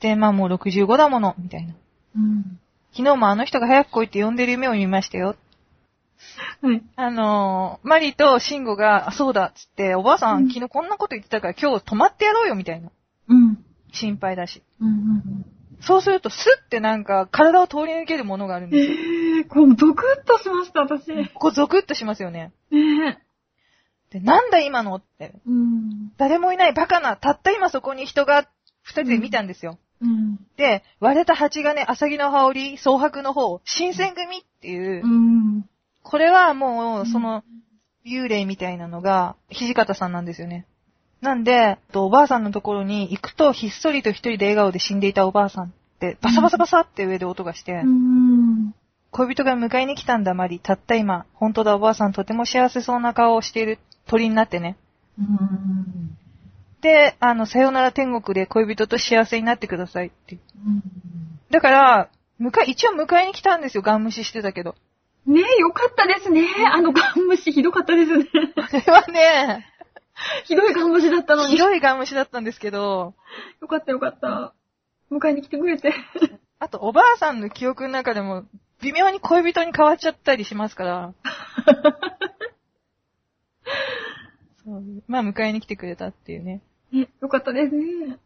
[0.00, 1.74] で、まあもう65だもの、みたいな。
[2.16, 2.60] うん。
[2.92, 5.36] 昨日もあの人が早く来いって呼んでる夢を見ましたよ。
[6.60, 6.82] はい。
[6.96, 12.90] あのーマリとシンゴが、あ、そうだ、つって、おばあさん、うん昨日こんなこと言ってたから今日泊まってやろうよ、みたいな。
[13.28, 13.64] うん。
[13.92, 14.62] 心配だし。
[14.80, 18.70] うんうんそうすると、スッてなんか、体を通り抜けるものがあるんうん。
[18.72, 18.98] ですよ。
[18.98, 21.08] ええこう、ゾクッとしました、私。
[21.14, 22.52] ねここゾクッとしますよね。
[22.72, 23.18] え。
[24.10, 25.34] で、なんだ今のって。
[25.46, 26.12] うん。
[26.16, 28.48] 誰もいないバカな、たった今そこに人が、
[28.82, 29.78] 二人で見たんですよ。
[30.00, 30.38] うん。
[30.56, 35.68] で、割れた蜂がね、アサギの羽織、蒼白の方、新選組っていう、うん。
[36.02, 37.44] これはもう、その、
[38.06, 40.66] 幽霊みたいなのが、土方さんなんですよね。
[41.20, 48.74] なんで、とおばあさんのところに行くと、ひっそりと一人で笑顔で死んでいたおばあさんって、バサバサバサって上で音がして、うん。
[49.10, 50.60] 恋人が迎えに来たんだ、マリ。
[50.60, 51.26] たった今。
[51.34, 54.76] 本当だ、おばあさんとても幸せそうな顔をしている鳥になってね。
[55.18, 56.16] うん。
[56.80, 60.36] で、あの、さよなら天国で恋人と幸せになってくださいって。
[60.36, 60.38] う
[60.70, 60.82] ん
[61.50, 62.10] だから、
[62.40, 64.74] 迎え、一応迎えに来たんですよ、ガン無視してたけど。
[65.26, 66.46] ねえ、よかったですね。
[66.72, 68.26] あのガン無視ひどかったですね。
[68.56, 69.66] あれはね、
[70.44, 71.52] ひどいガン無視だったのに。
[71.52, 73.14] ひどいガン無視だったんですけど、
[73.60, 74.54] よかったよかった。
[75.10, 75.92] 迎えに来てくれて。
[76.58, 78.44] あと、おばあさんの記憶の中でも、
[78.80, 81.14] 微妙に恋人に変わっちゃったりしますから。
[84.64, 86.60] そうまあ、迎えに来てくれたっていうね。
[86.92, 88.18] ね、よかったですね。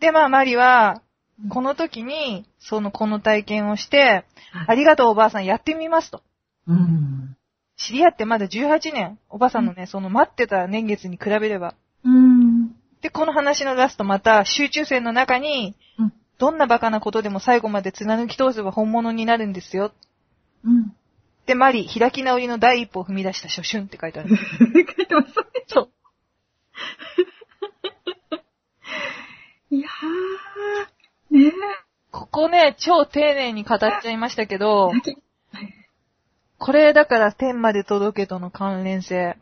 [0.00, 1.02] で、まあ、マリは、
[1.50, 4.78] この時に、その、この体験をして、あはい。
[4.78, 6.22] りがとうおばあさんやってみますと。
[6.66, 7.36] うん。
[7.78, 9.18] 知り合ってまだ18年。
[9.30, 11.74] おばあさんのね、その待ってた年月に比べれば。
[12.04, 12.72] うん。
[13.00, 16.12] で、この話のラストまた、集中線の中に、うん。
[16.38, 19.92] どんなバカなことでも最後まで貫き通せば本物になるんですよ。
[20.64, 20.92] うん。
[21.46, 24.36] で、マリ、開き直りの第一歩を踏み出した初春って書いてある。
[24.36, 24.42] 書
[25.02, 25.34] いてます。
[25.68, 25.90] そう。
[29.74, 31.36] いやー。
[31.36, 31.52] ね
[32.10, 34.92] ここね、超丁寧に語っちゃいましたけど
[36.58, 39.36] これだから天まで届けとの関連性。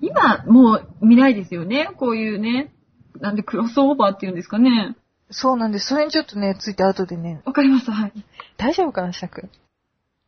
[0.00, 1.90] 今、もう見ないですよね？
[1.96, 2.72] こういうね。
[3.20, 4.96] なんでクロスオーバーっていうんですかね？
[5.30, 5.86] そうなんです。
[5.86, 7.92] それにちょっとね、ついて後でね、わかりました。
[7.92, 8.12] はい。
[8.56, 9.48] 大丈夫かな、したく。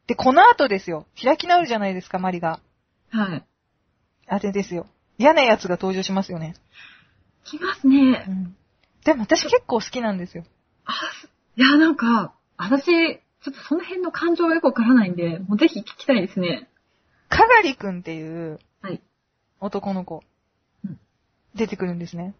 [0.06, 1.06] で、この後ですよ。
[1.22, 2.60] 開き直るじゃないですか、マリが。
[3.10, 3.44] はい。
[4.26, 4.86] あれですよ。
[5.18, 6.54] 嫌な奴が登場しますよね。
[7.44, 8.30] 来ますねう。
[8.30, 8.56] ん。
[9.04, 10.44] でも私結構好きなんですよ。
[10.84, 10.92] あ、
[11.56, 16.68] いや、なんか、私、ちょっとその辺の感情がよくわからないんで、もうぜひ聞きたいですね。
[17.28, 19.00] かがりくんっていうはい。
[19.60, 20.22] 男の子
[20.84, 20.98] うん、
[21.54, 22.34] 出てくるんですね。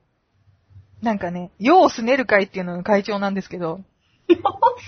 [1.03, 3.81] なんかね、世をすねる会っていうのの会長なんですけど、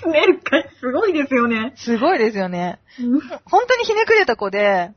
[0.01, 1.73] スネル会すごいですよね。
[1.77, 2.81] すごいですよね。
[2.99, 4.93] うん本当にひねくれた子で、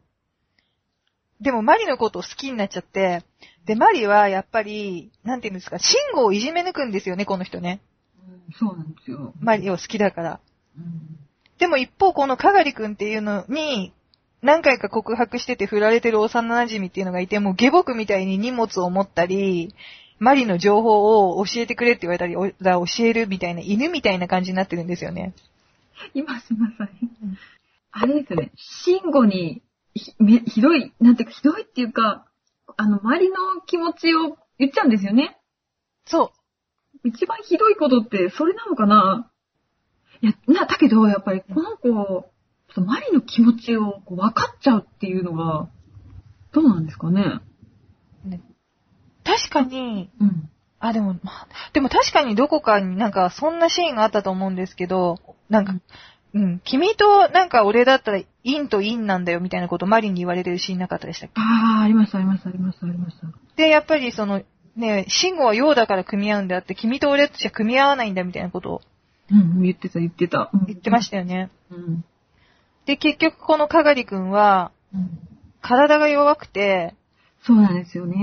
[1.42, 3.24] でもマリのことを好きになっちゃって、
[3.66, 7.82] で、マリはやっぱり、なんていうんですか、シンゴをいじめ抜くんですよね、この人ね。
[8.60, 9.34] そうなんですよ。
[9.40, 10.40] マリを好きだから。
[10.78, 11.20] うん
[11.60, 13.94] でも一方、このかがりくんっていうのに、
[14.42, 19.74] 何回か告白してて振られてる幼馴染っていうのがいて、もう下僕みたいに荷物を持ったり、
[20.20, 25.34] マリの情報を教えてくれって言われたり、教えるみたいな、犬みたいな感じになってるんですよね。
[26.14, 26.90] 今すみません。
[27.92, 29.62] あれですよね、慎吾に
[29.94, 32.26] ひめひどい、なんていうか、ひどいっていうか、
[32.76, 35.38] あの、周りの気持ちを言っちゃうんですよね。
[36.06, 36.34] そ
[37.06, 37.08] う。
[37.08, 39.30] 一番ひどいことって、それなのかな？
[40.24, 42.26] いや、な、だけど、やっぱり、この子、ちょ
[42.72, 45.68] っとマリの気持ちをこう分かっちゃうっていうのが、
[46.54, 47.42] どうなんですかね？
[49.26, 50.50] 確かに、うん。
[50.80, 55.18] あ、でも、まあでも確かにどこかになんかそんなシーンがあったと思うんですけど、
[55.50, 55.74] なんか、
[56.34, 61.42] うん、君となんか俺だったら陰と陰なんだよみたいなことをマリンに言われてるシーンなかったでしたっけ？
[61.42, 63.28] ああ、ありました、ありました、ありました、ありました。
[63.56, 64.42] で、やっぱりその、
[64.76, 68.82] ね、慎吾は陽だから組み合うんであって、君と俺とじゃ組み合わないんだみたいなことを
[69.34, 70.50] うん、言ってた、言ってた。
[70.54, 71.50] うん言ってましたよね。
[71.72, 72.06] うん。
[72.86, 75.10] で、結局このかがりくんは、うん
[75.66, 76.94] 体が弱くて、
[77.42, 78.16] そうなんですよね。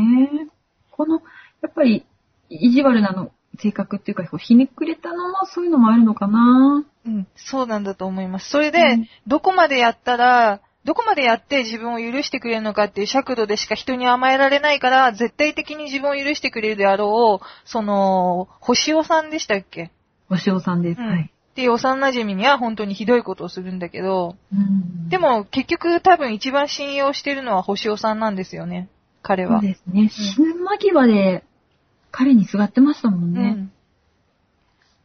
[0.91, 1.23] この、
[1.63, 2.05] やっぱり、
[2.51, 6.85] 意地悪なの、性格っていうか、こうひねくれたのもそういうのもあるのかな。
[7.07, 8.51] うん、そうなんだと思います。
[8.51, 19.91] それで、うんどこまでやったら、どこまでやって自分を許してくれるのかっていう尺度でしか人に甘えられないから、絶対的に自分を許してくれるであろう、その、星尾さんでしたっけ？
[20.31, 21.01] お塩さんです。
[21.01, 21.33] うんはい。
[21.51, 28.89] っていう幼馴染には本当にひどいことをするんだけど、うんで、も結局多分一番信用してるのは星尾さんなんですよね。
[29.23, 29.61] 彼そうは。
[29.61, 30.09] ですね。
[30.09, 31.45] 死ぬ間際で、
[32.13, 33.41] 彼にすがってましたもんね。
[33.41, 33.73] うん。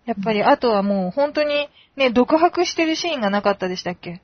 [0.06, 4.22] やっぱり、あとはもう本当にね、独白してるシーンがなかったでしたっけ？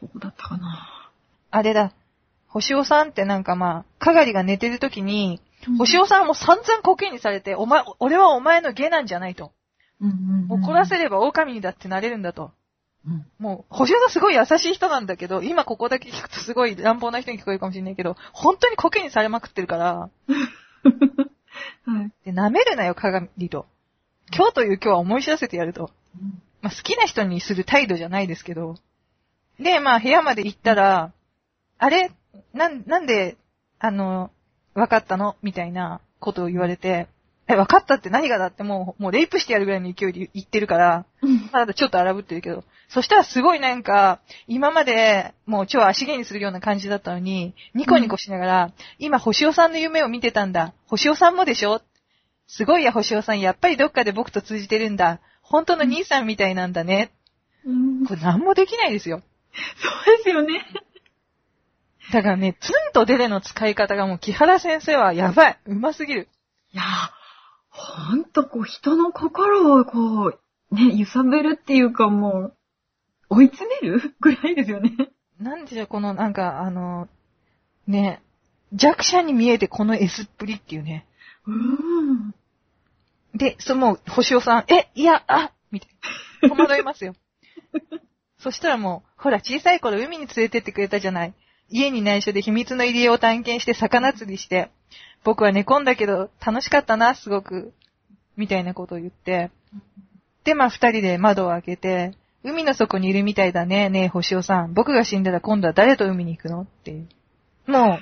[0.00, 1.10] どこだったかな。
[1.50, 1.92] あれだ。
[2.46, 5.40] 星尾さんってなんかまあ、かがりが寝てる時に、
[5.78, 9.52] 星尾さんはもう散々コケにされて、お前、俺はお前の下なんじゃないと。
[10.02, 12.52] うんうんうん怒らせれば狼にだってなれるんだと。
[13.06, 20.10] うんもう、星尾さんすごい優しい人なんだけど、今ここだけ聞くとすごい乱暴な人に聞こえるかもしれないけど、本当にコケにされまくってるから、
[21.84, 22.12] はい。
[22.24, 23.66] で、舐めるなよ、鏡と。
[24.34, 25.90] 今日という今日は思い知らせてやると。
[26.60, 28.76] まあ、好きな人にする態度じゃないですけど。
[29.58, 31.12] で、まあ、部屋まで行ったら、
[31.78, 32.12] あれ？
[32.54, 33.36] なん、なんで、
[33.78, 34.30] あの、
[34.74, 35.36] 分かったの？
[35.42, 37.08] みたいなことを言われて、
[37.48, 42.64] え、分かったって何がだってもう、もうレイプしてやるぐらいの勢いで言ってるから、うんまだちょっと荒ぶってるけど。
[42.88, 50.72] そしたらすごいなんか、今までもう超足毛にするような感じだったのに、ニコニコしながら、今星尾さんの夢を見てたんだ。
[50.86, 51.82] 星尾さんもでしょ？
[52.46, 55.20] すごいや星尾さん、やっぱりどっかで僕と通じてるんだ。
[55.40, 57.12] 本当の兄さんみたいなんだね。
[57.64, 59.22] うんこれ何もできないですよ。
[60.04, 60.64] そうですよね。
[62.12, 65.58] だからね、ツンとデレの使い方がもう木原先生はやばい。
[65.66, 66.28] うますぎる。
[66.72, 66.82] いや、
[67.72, 70.38] ほんとこう人の心をこ
[70.70, 72.56] う、ね、揺さぶるっていうかもう、
[73.30, 74.14] 追い詰める？
[74.20, 74.92] ぐらいですよね。
[75.40, 77.08] なんでしょう、このなんか、あの、
[77.86, 78.22] ね、
[78.72, 81.06] 弱者に見えてこの S っぷりっていうね。
[81.46, 82.34] うん。
[83.34, 85.90] で、その、星尾さん、え、いや、あみたい
[86.42, 86.48] な。
[86.50, 87.14] 戸惑いますよ。
[88.38, 91.34] そしたらもう、ほら、小さい頃海に連れてってくれたじゃない。
[91.68, 94.70] 家に内緒で秘密の入り江を探検して魚釣りして、
[95.24, 97.72] 僕は寝込んだけど楽しかったな、すごく。
[98.36, 99.50] みたいなことを言って。
[100.44, 102.12] で、まあ二人で窓を開けて、
[102.44, 104.74] 海の底にいるみたいだね、ねえ、星尾さん。
[104.74, 106.62] 僕が死んだら今度は誰と海に行くの？
[106.62, 107.08] っていう。
[107.70, 107.98] もう、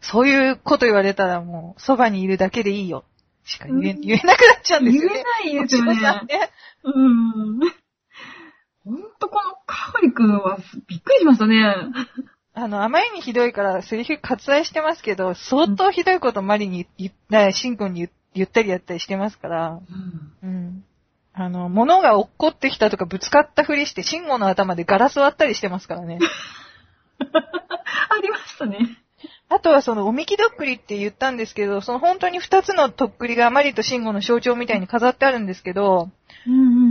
[0.00, 3.04] そういうこと言われたらもう、そばにいるだけでいいよ。
[3.44, 5.20] しか言え,、うん言えなくなっちゃうんです言よね。
[5.44, 6.50] えないですよねね。
[6.84, 7.60] うん。
[8.84, 11.74] ほんとこのかおりくんはびっくりしましたね。
[12.60, 19.80] あの、あまりにひどいから、セリフ割愛してますけど、相当ひどいことマリに言った、シンくんに言言ったりやったりしてますから、
[20.42, 20.84] うん。
[21.32, 26.18] あの、物が落っこってきたとかぶつかったふりして、シンゴの頭でガラス割ったりしてますからね。
[27.18, 28.98] ありましたね。
[29.48, 36.10] あとはその、おみきどっくりって言ったんですけど、その本当に二つのとっくりがマリとシンゴの象徴みたいに飾ってあるんですけど、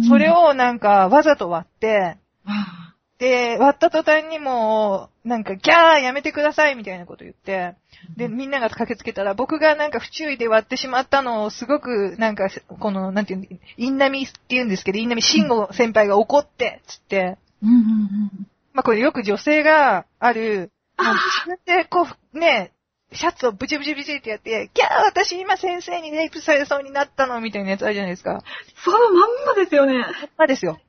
[0.08, 7.76] それ、をなんかわざと割って、あで、割った途端にもう、なんか、ギャーやめてくださいみたいなこと言って、
[8.16, 12.50] で、みんなが駆けつけたら、僕がなんか不注意で割ってしまったのを、すごく、なんか、
[12.80, 13.46] この、なんていうの、
[13.78, 18.48] インナミって言うんですけど、インナミ慎吾先輩が怒って、つって、うんうんうん。
[18.74, 22.72] まあこれよく女性がある、あ自分でこう、ね、
[23.12, 28.44] シャツをブチブチブチってやって、ギャー私今先生にレイプされそうになったのみたいなやつあるじゃないですか。
[28.84, 30.06] そのまんまですよね。
[30.38, 30.80] まあですよ。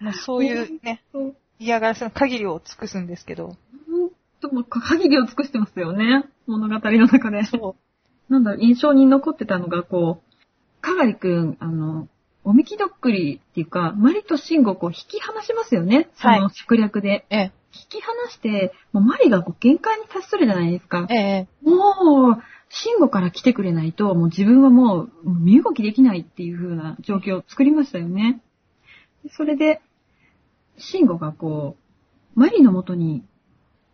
[0.00, 3.48] まあそういうね、ほ嫌がらせの限りを尽くすんですけど。
[3.48, 3.56] ん
[4.40, 6.24] と、もう限りを尽くしてますよね。
[6.46, 7.44] 物語の中で。
[7.44, 7.76] そ
[8.28, 8.32] う。
[8.32, 10.34] なんだろう、印象に残ってたのが、こう、
[10.80, 12.08] かがりくん、あの、
[12.44, 16.10] おみきどっくりっていうか、マリとシンゴをこう引き離しますよね。
[16.14, 17.24] そはいの策略で。
[17.30, 21.06] ええ、引き離して、もうマリがこう限界に達するじゃないですか。
[21.08, 28.42] ええ、もう、シンゴから来てくれないと、もう自分はもう身動きできないっていう風な状況を作りましたよね。
[29.22, 29.80] でそれで、
[30.78, 31.76] シンゴがこ
[32.36, 33.24] う、マリの元に、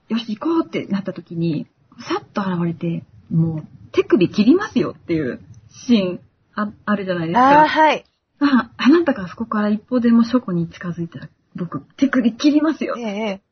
[0.09, 1.67] よし行こうってなった時に、
[2.01, 6.21] さっと現れて、もう手首切りますよっていうシーン
[6.55, 7.69] ああるじゃないですああ、か。
[7.69, 8.05] はい。
[8.41, 13.01] あ、あなたがそこから一歩でも書庫に近づいたら、僕、手首切りますよえ。
[13.01, 13.43] え、ええ。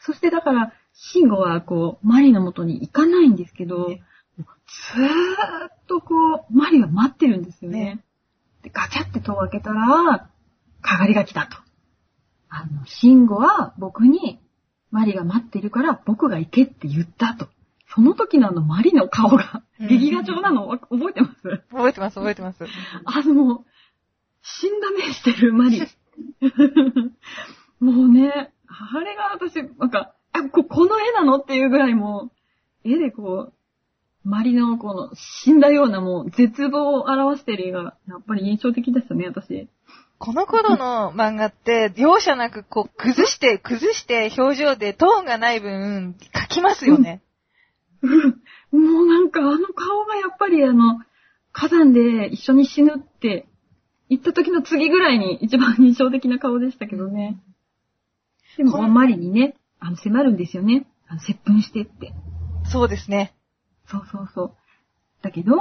[0.00, 4.00] そしてだから、シンゴはこう、マリの元に行かないんですけど、え
[4.94, 5.06] ずー
[5.66, 7.80] っとこう、マリは待ってるんですよね。
[7.80, 8.04] ね
[8.62, 10.28] で、ガチャって戸を開けたら、
[10.82, 11.56] かがりが来たと。
[12.50, 14.40] あの、シンゴは僕に、
[14.90, 17.48] マリが待ってるから僕が行けって言ったと。
[17.94, 20.68] その時のあのマリの顔が、うん劇画調なの？
[20.68, 21.62] わ覚えてます？
[21.70, 22.64] 覚えてます、覚えてます。
[23.04, 23.64] あの、
[24.42, 25.80] 死んだ目してるマリ。
[27.80, 31.38] もうね、あれが私、なんか、あ、こ、この絵なの？
[31.38, 32.30] っていうぐらいも
[32.84, 33.54] う、絵でこう、
[34.28, 39.68] マリのこの死んだようなもう絶望を表してる絵が、やっぱり印象的でしたね、私。
[40.20, 47.22] この頃の漫画って、容赦なくこう、崩して、崩して表情でトーンがない分、書きますよね。
[48.70, 51.00] もうなんかあの顔がやっぱりあの、
[51.52, 53.46] 火山で一緒に死ぬって
[54.10, 57.40] 言った時の次ぐらいに一番印象的な顔でしたけどね。
[58.58, 60.86] でも、こんマリにね、あの、迫るんですよね。
[61.08, 62.12] あの、接吻してって。
[62.70, 63.34] そうですね。
[63.86, 64.52] そうそうそう。
[65.22, 65.56] だけど、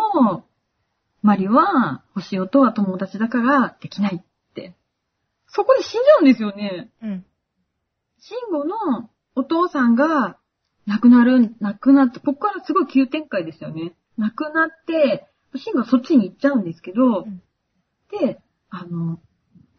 [1.21, 4.21] マリは、星尾とは友達だからできない。
[5.51, 6.89] そこで死んじゃうんですよね。
[7.01, 7.25] うん。
[8.19, 10.37] シンゴのお父さんが
[10.85, 13.95] 亡くなる、亡くなって、ここからすごい急展開ですよね。
[14.17, 17.41] 亡くなって、シンゴはそっちに行っちゃうんですけど、うん
[18.11, 18.39] で、
[18.71, 19.19] あの、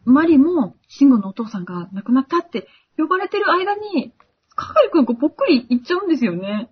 [0.05, 2.65] マリもシンゴのお父さんが亡くなったって
[2.97, 4.13] 呼ばれてる間に、
[4.55, 6.69] かかりくんこうぽっくり行っちゃうんですよね。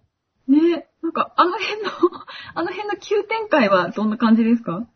[0.47, 1.89] ねなんかあの辺の、
[2.55, 4.87] あの辺の急展開はどんな感じですか？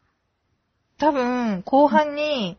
[0.97, 2.57] 多分、後半に、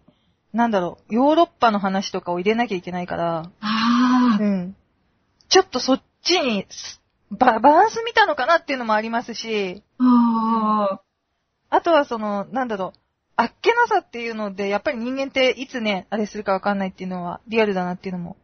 [0.55, 4.77] なんだろう、ヨーロッパの話とかを入れなきゃいけないから、あうん。
[5.49, 7.03] ちょっとそっちに、す
[7.33, 11.01] ババランス見たのかなっていうのもありますし、あ、
[11.71, 12.99] ああとはその、なんだろう、
[13.35, 18.37] あっけなさっていうので、やっぱり人間っていつね、あれするかわかんないっていうのはリアルだなっていうのも。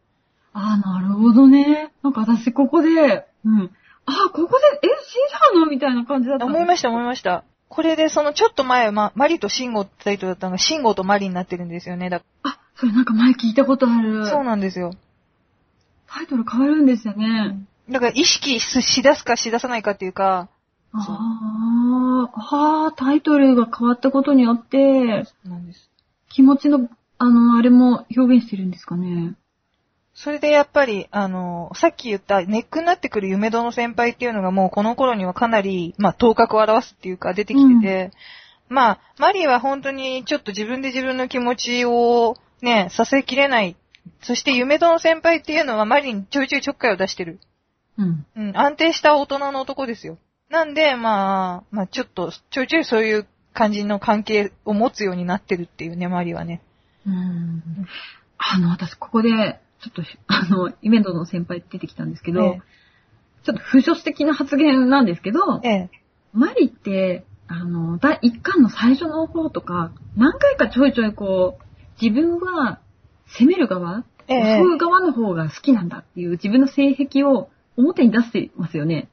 [0.51, 1.93] あ、なるほどね。
[2.03, 2.89] なんか私ここで、
[3.45, 3.71] うん。
[4.05, 5.65] あ、ここで、え、死んじゃうの？
[5.67, 6.45] みたいな感じだった。
[6.45, 7.45] 思いました、思いました。
[7.71, 12.09] これでそのちょっと前、ま、マリとシンゴってタイトルだったのが、シンゴとマリになってるんですよね。
[12.09, 14.27] だあ、それなんか前聞いたことある。
[14.27, 14.93] そうなんですよ。
[16.05, 17.65] タイトル変わるんですよね。
[17.89, 20.49] だから意識ししだすかしださないかっていうか、
[20.91, 25.89] ああ、ああ、タイトルが変わったことによって、なんです。
[26.27, 29.35] 気持ちの、あの、あれも表現してるんですかね。
[30.23, 38.11] それでやっぱり、あの、さっき言ったネックになってくる夢殿先輩っていうのがもうこの頃にはかなり、まあ、頭角を表すっていうか出てきてて、
[38.69, 43.75] まあ、マリーは本当にちょっと自分で自分の気持ちをね、させきれない。
[44.21, 47.39] そして夢殿先輩っていうのはマリーにちょいちょいちょっかいを出してる。
[47.97, 48.25] うん。
[48.35, 50.19] うん、安定した大人の男ですよ。
[50.51, 56.61] なんで、まあ、まあちょっと、ちょいちょいそういう感じの関係を持つようになってるっていうね、マリーはね。
[57.07, 57.63] うん。
[58.37, 62.61] あの、私ここで、ちょっと、 あの、イベントの先輩出てきたんですけど、ええ
[63.43, 65.89] ちょっと不女子的な発言なんですけど、ええ。
[66.31, 71.63] マリって、あの、第一巻の最初の方とか、何回かちょいちょいこう、
[71.99, 72.79] 自分は
[73.39, 79.09] 攻める側、ええ襲う側の方が好きなんだっていう自分の性癖を表に出してますよね。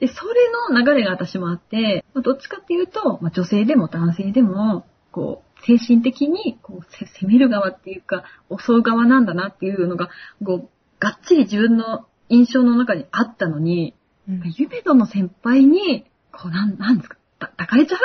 [0.00, 10.10] で、それの流れが私もあって、まあどっちかっていうと、まあ、女性でも男性でも、こう、精神的にこうせ攻める側っていうか、襲う側なんだなっていうのが、
[10.44, 13.94] こう、がっちり自分の印象の中にあったのに、
[14.28, 18.00] うんゆめどの先輩に、こう、なん、なんですか、た抱かれちゃう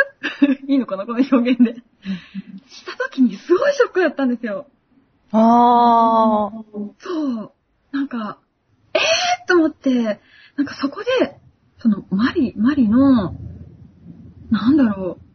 [0.71, 1.75] いいのかなこの表現で。
[2.67, 4.67] した時にすごいショックだったんですよ。
[5.31, 6.63] ああ。
[6.99, 7.51] そう。
[7.91, 8.39] なんか、
[8.93, 10.19] えーと思って、
[10.57, 11.39] なんかそこで、
[11.79, 13.35] その、マリ、マリの、
[14.51, 15.30] なんだろう、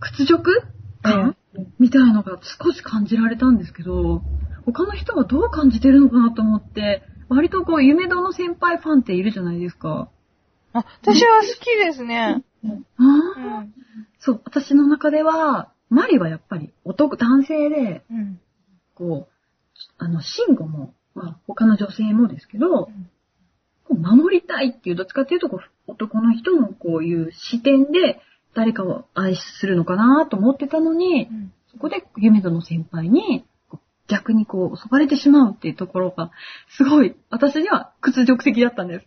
[0.00, 0.62] 屈辱？
[1.02, 1.36] 感、
[1.78, 4.22] みたいなのが少し感じられたんですけど、
[4.64, 10.08] 他の人はどう感じてるのかなと思って、割とこう、夢堂の先輩ファンっているじゃないですか。
[10.72, 12.42] あ、私は好きですね。
[12.64, 13.74] あうあ、ん。
[14.18, 18.40] そう、私の中では、マリはやっぱり男、男性で、うん。
[18.94, 19.32] こう、
[19.98, 22.90] あの、シンゴも、まあ、他の女性もですけど、
[23.88, 28.20] う守りたいっていう、どっちかっていうと、こう男の人のこういう視点で、
[28.58, 31.28] 誰かを愛するのかなと思ってたのに、
[31.70, 33.44] そこで、夢戸の先輩に、
[34.08, 36.32] 逆にこう、襲われてしまうっていうところが、
[36.76, 39.06] すごい、私には屈辱的だったんです。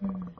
[0.00, 0.36] うん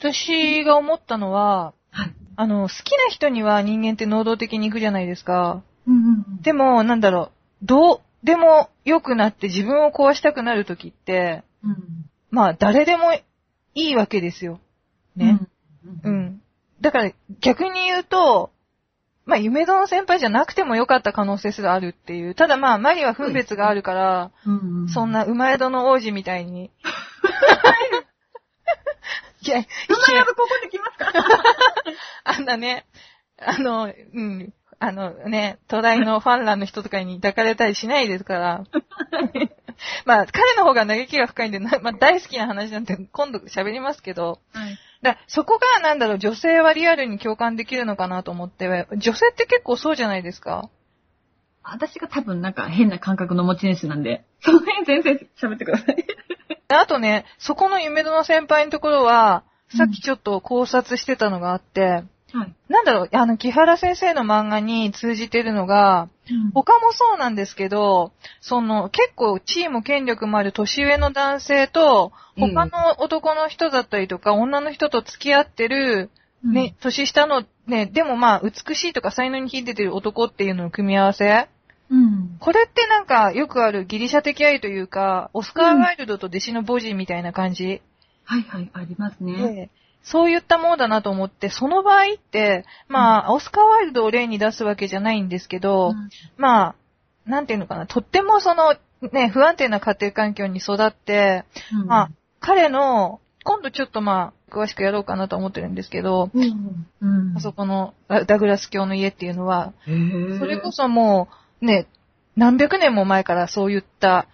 [0.00, 2.14] 私が思ったのは、はい。
[2.36, 5.62] あの、好きな人には人間って能動的に行くじゃないですか。
[5.86, 6.40] うんうんうん。
[6.40, 7.30] でも、なんだろ
[7.62, 11.76] う、どう、でも良くなって自分を壊したくなる時って、うん。
[12.30, 13.22] まあ誰でもい
[13.74, 14.58] いわけですよ。
[15.16, 15.38] ね。
[15.84, 16.08] う。
[16.08, 16.29] うんん。
[16.80, 18.50] だから逆に言うと、
[19.26, 22.34] まあ夢殿先輩じゃなくてもよかった可能性すらあるっていう。
[22.34, 24.50] ただまあマリは分別があるから、う
[24.84, 24.88] ん。
[24.88, 26.70] そんな馬江戸の王子みたいに。
[29.42, 31.12] いや、いそんなややつここで来ますか？
[32.24, 32.86] あんなね、
[33.38, 38.64] あの、うん、あのね、都大のファン欄の人とかに抱かれたりしないですから。
[40.04, 44.78] まあ、彼の方が嘆きが深いんで、なまあ、大好きな話なんて今度喋りますけど、はい。
[45.02, 50.68] だそこがなんだろう、女性はリアルに共感できるのかなと思って、女性って結構そうじゃないですか？
[51.62, 55.96] 私が多分なんか変な感覚の持ち主なんで、その辺全然喋ってください。
[55.96, 59.44] であとね、そこの夢殿先輩のところは、
[59.76, 62.02] さっきちょっと考察してたのがあって、
[62.32, 62.54] はい。
[62.68, 66.08] なんだろう、あの、木原先生の漫画に通じてるのが、
[66.54, 76.10] 他もそうなんですけど、その、結構地位も権力もある年上の男性と、うん他の男の人だったりとか、女の人と付き合ってる、
[76.42, 81.48] うんね、年下の、ね、でもまあ、美しいとか才能に秀でてる男っていうのの組み合わせ
[81.90, 82.36] うん。
[82.38, 87.82] これってなんか、よくあるギリシャ的愛というか、オスカー・ワイルドと弟子のボジーみたいな感じ
[88.24, 89.70] はいはい、ありますね。
[90.02, 96.74] で、そういったものだなと思って、その場合って、まあ、オスカー・ワイルドを例に出すわけじゃないんですけど、うんまあ、
[97.26, 98.76] なんていうのかな、とってもその、
[99.12, 106.86] ね、不安定な家庭環境に育って、うんまあ、彼の、今度ちょっとまあ、詳しくやろうかなと思ってるんですけど、うん。
[107.00, 107.36] うん。
[107.36, 111.28] あそこのダダグラス教の家っていうのは、それこそも
[111.62, 111.86] う、ね、
[112.36, 114.26] 何百年も前からそういった、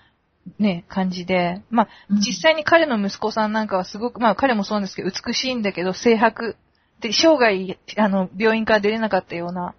[0.59, 2.21] ね、感じで、まあ、うん。
[2.21, 6.57] 実際に彼の息子さんなんかはすごく、まあ彼もそうなんですけど、美しいんだけど、性白。
[7.01, 9.75] で、生涯、あの、病院から出れなかったような。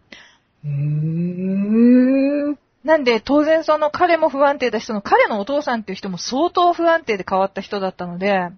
[0.63, 8.49] へーなんで、当然その彼も不安定だし、その彼のお父さんっていう人も相当不安定で変わった人だったので、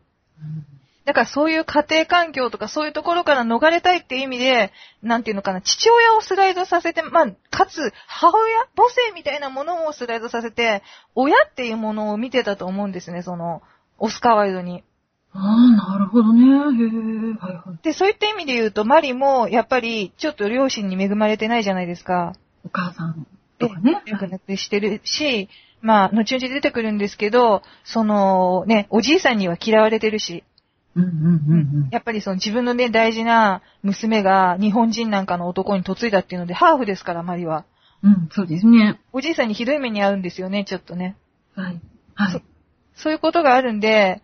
[1.09, 10.83] だからそういう家庭環境とかそういうところから逃れたいっていう意味で、なんていうのかな、父親をスライドさせて、まあ、かつ、母親母性みたいなものをスライドさせて、
[11.15, 13.63] 親っていうものを見てたと思うんですね、その、
[13.97, 14.83] オスカーワイルドに。
[15.33, 16.43] ああ、なるほどね。
[16.43, 17.79] へえ、はいはい。
[17.81, 22.33] で、そういった意味で言うと、マリも、やっぱり、ちょっと両親に恵まれてないじゃないですか。
[22.63, 23.25] お母さん
[23.57, 24.03] とかね。
[24.05, 25.49] よくなくしてるし、
[25.81, 30.43] まあ、後々出てくるんですけど、その、ね、おじいさんには嫌われてるし、
[31.91, 37.65] やっぱりその自分のね、大事な娘が日本人なんかの男に嫁いだっていうので、ハーフですから、マリは。
[38.03, 38.11] うん。
[38.11, 38.99] うん、そうですね。
[39.11, 41.15] おじいさんにひどい目に遭うんですよね、ちょっとね。
[41.55, 41.81] はい。
[42.15, 42.43] はい。
[42.95, 44.21] そういうことがあるんで、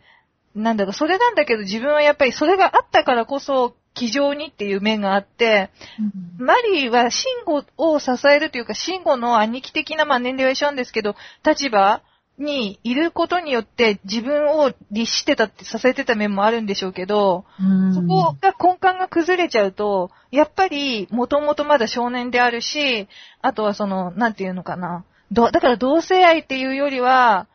[0.55, 11.15] なんだろう、それなんだけど自分はやっぱりそれがあったからこそ、気丈にっていう面があって、うんマリーはシンゴを支えるというか、シンゴの兄貴的な、まあ年齢は一緒なんですけど、
[11.45, 12.01] 立場
[12.37, 23.07] にいることによって自分を律してたって支えてた面もあるんでしょうけど、うんそこが根幹が崩れちゃうと、やっぱり、もともとまだ少年であるし、
[23.41, 25.05] あとはその、なんていうのかな。
[25.31, 27.47] どだから同性愛っていうよりは、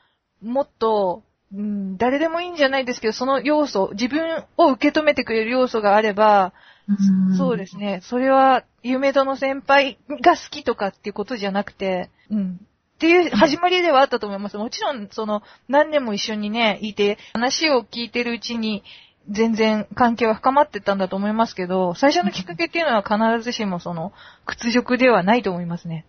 [0.43, 1.23] もっと、
[1.53, 6.53] うん、誰でもいいんじゃないですけど、その要素、自分を受け止めてくれる要素があれば、
[6.89, 8.01] うんそうですね。
[8.03, 12.61] それは、夢殿先輩が好きとかっていうことじゃなくて、うん。
[13.01, 14.59] っていう始まりではあったと思います。
[14.59, 18.83] もちろん、その、何年も一緒にね、いて、話を聞いてるうちに、
[19.31, 24.13] 全然関係は深まってったんだと思いますけど、最初のきっかけっていうのは必ずしもその、
[24.45, 26.05] 屈辱ではないと思いますね。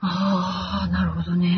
[0.00, 1.48] ああ、なるほどね。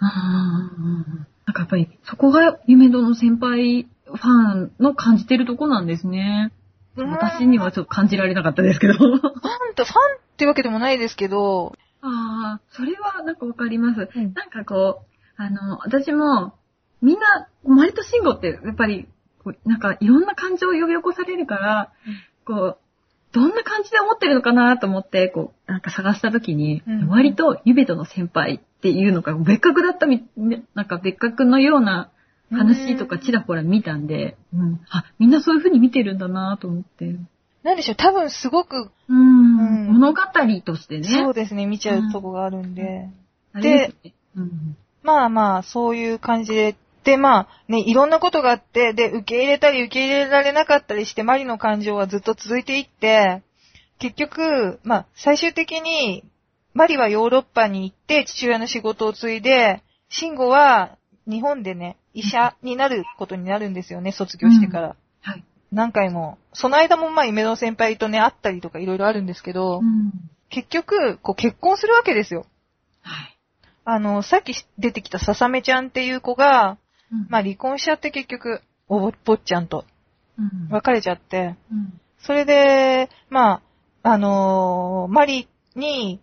[0.00, 1.26] うん。
[1.46, 6.50] なんかやっぱり、そこが夢殿先輩ファンの感じてるとこなんですね。
[6.96, 8.94] 私にはちょっと感じられなかったですけど。
[8.94, 9.20] ファン
[9.76, 14.08] と、ファンってわけでもないですけど、ああ、それはなんかわかります。
[14.14, 14.32] うん。
[14.34, 16.54] なんかこう、あの、私も、
[17.02, 19.08] みんな、割と慎吾って、やっぱり、
[19.42, 21.92] こうなんかいろんな感情を呼び起こされるから、
[22.44, 22.78] こう、
[23.32, 27.08] どんな感じで思ってるのかなと思って、こう、なんか探した時に、うん。
[27.08, 32.10] 割とユベトの先輩っていうのが別格だったみ、ねなんか別格のような
[32.50, 37.16] 話とかちらほら見たんで、うん、あ、みんなそういう風に見てるんだなと思って。
[37.66, 40.22] なんでしょう、多分すごく、うん、うん物語
[40.64, 41.08] としてね。
[41.08, 43.08] そうですね、見ちゃうとこがあるんで。
[43.52, 46.76] あれでうんまあまあ、そういう感じで。
[47.02, 53.42] で、まあ、ね、いろんなことがあって、で、受け入れたり受け入れられなかったりして、マリの感情はずっと続いていって、
[53.98, 56.24] 結局、まあ、最終的に、
[56.72, 60.98] マリはヨーロッパに行って、父親の仕事を継いで、シンゴは
[61.28, 64.96] 日本でね、医者になることになるんですよね、卒業してから。
[65.20, 65.44] はい。
[65.72, 66.38] 何回も。
[66.52, 70.12] その間もまあ、夢の先輩とね、会ったりとかいろいろあるんですけど、うん
[70.48, 72.46] 結局、こう結婚するわけですよ。
[73.02, 73.38] はい。
[73.84, 76.78] あの、さっき出てきたささめちゃんっていう子が、
[77.10, 79.84] うんまあ離婚しちゃって結局、おぼ坊ちゃんと
[80.38, 83.60] うん別れちゃって、うんそれで、ま
[84.02, 86.20] あ、あのーマリに、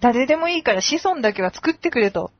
[0.00, 2.30] 誰でもいいから子孫だけは作ってくれと、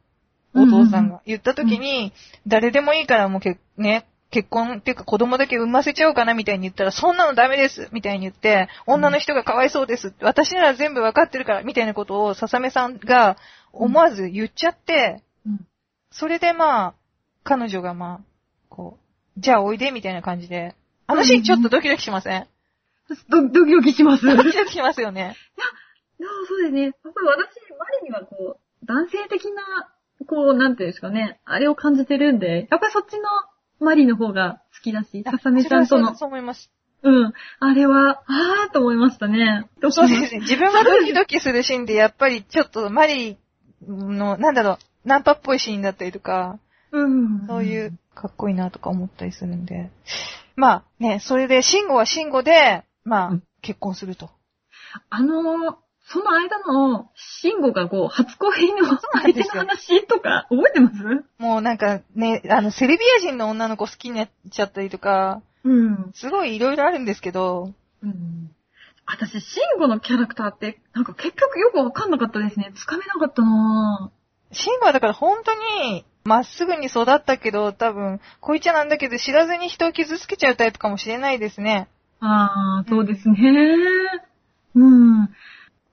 [0.55, 2.13] お父さんが言った時に、
[2.47, 10.15] 誰でもいいからもうけ、ね、結婚っていうか子供だけ産ませちゃおうかなみたいに言ったら、そんなのダメですみたいに言って、女の人がかわいそうです。
[10.21, 13.37] 私なら全部わかってるからみたいなことを笹目さんが
[13.73, 15.67] 思わず言っちゃって、うん
[16.11, 16.95] それでまあ、
[17.43, 18.21] 彼女がまあ、
[18.69, 18.99] こ
[19.37, 20.75] う、じゃあおいでみたいな感じで、
[21.07, 22.47] あのシーンちょっとドキドキしません？
[23.29, 24.27] ドドキドキします。
[24.27, 25.37] いや、ドキドキしますよね。
[26.49, 26.83] そうですね。
[26.83, 29.63] やっぱり私、マリにはこう、男性的な、
[30.27, 33.23] こう、なんていうんですかね、あれを感じてるんで、やっぱりそっちの
[33.83, 36.71] マリの方が好きだし、ささめちゃんとのそう、思います。
[37.03, 39.69] うん、あれは、あーと思いましたね。
[39.91, 40.41] そうですね。
[40.41, 43.39] 自分がドキドキするシーンで、やっぱりちょっとマリ
[43.87, 46.59] の、なんだろう、ナンパっぽいシーンだったりとか、
[46.93, 47.47] うん。
[47.47, 49.91] そういう、かっこいいなとか思ったりするんで。
[50.55, 54.31] まあね、それで、シンゴはシンゴで、まあうん、結婚すると。
[55.11, 55.79] あの、
[56.13, 60.97] その間の、シンゴがこう、初恋の相手の話とか、覚えてます？
[61.39, 66.13] もうなんかね、あの、セルビア人の女の子好きになっちゃったりとか、うん。
[66.15, 68.51] すごいいろいろあるんですけど、うん。
[69.07, 72.73] 私、シンゴのキャラクターって、なんか結局よくわかんなかったですね。
[72.75, 74.11] つかめなかったな
[74.53, 81.89] シンゴはだから本当に、まっすぐに育ったけど、多分、恋ちゃなんだけど知らずに人を傷つけちゃうタイプかもしれないですね。
[82.21, 83.37] あー、そうですね。
[84.75, 85.23] うん。
[85.23, 85.29] うん、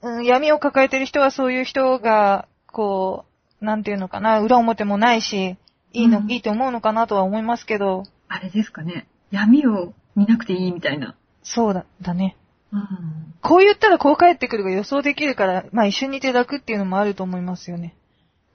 [0.02, 3.26] 闇を抱えてる人はそういう人が、こ
[3.62, 5.58] う、なんていうのかな、裏表もないし、
[5.92, 9.08] いいの、うんいいと思うのかなとは思いますけど、あれですかね。
[9.32, 11.16] 闇を見なくていいみたいな。
[11.44, 12.38] そうだ、だね。
[12.72, 13.34] うん。
[13.42, 17.96] こう言ったらこう帰ってくるが予想できるから、まあ一緒にいて楽っていうのもあると思いますよね。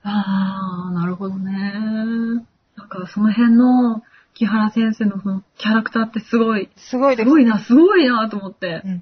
[0.03, 1.51] あー、なるほどね。
[2.75, 7.29] なんかその辺の、木原先生のそのキャラクターってすごい、すごいですす。
[7.29, 8.81] ごいな、すごいなと思って。
[8.85, 9.01] うん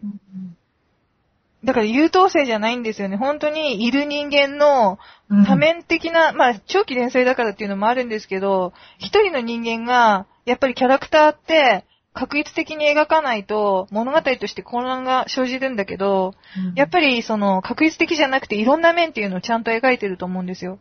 [1.63, 3.15] だから優等生じゃないんですよね。
[3.15, 4.99] 本当にいる人間の
[5.29, 20.77] うん多面的な、まあ長期連載だからっていうのもあるんですけど、一人の人間が、やっぱりキャラクターって、確率的に描かないと物語として混乱が生じるんだけど、うんやっぱりその確率的じゃなくていろんな面っていうのをちゃんと描いてると思うんですよ。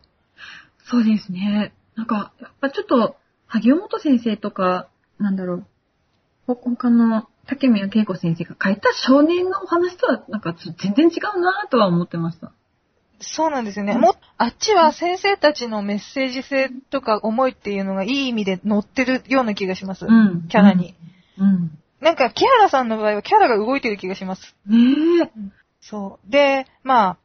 [0.85, 1.73] そうですね。
[1.95, 3.15] なんか、やっぱちょっと、
[3.47, 5.65] 萩尾本先生とか、なんだろう、
[6.47, 12.51] ほ他の竹宮恵子先生が書いた少年のお話とは、なんか全然違うなとは思ってました。
[13.19, 13.93] そうなんですよね。
[13.93, 20.05] うんもっあっちは先生たちのメッセージ性とか思いっていうのがいい意味で乗ってるような気がします。
[20.05, 20.95] うんキャラに。
[21.37, 21.79] うん。
[22.03, 24.55] なんか、木原さんの場合はキャラが動いてる気がします。
[24.67, 25.31] ねえ。
[25.79, 26.31] そう。
[26.31, 27.17] で、まあ、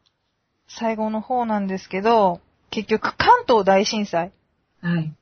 [0.68, 2.40] 最後の方なんですけど、
[2.70, 4.30] 結局関東大震災。
[4.80, 5.12] はい。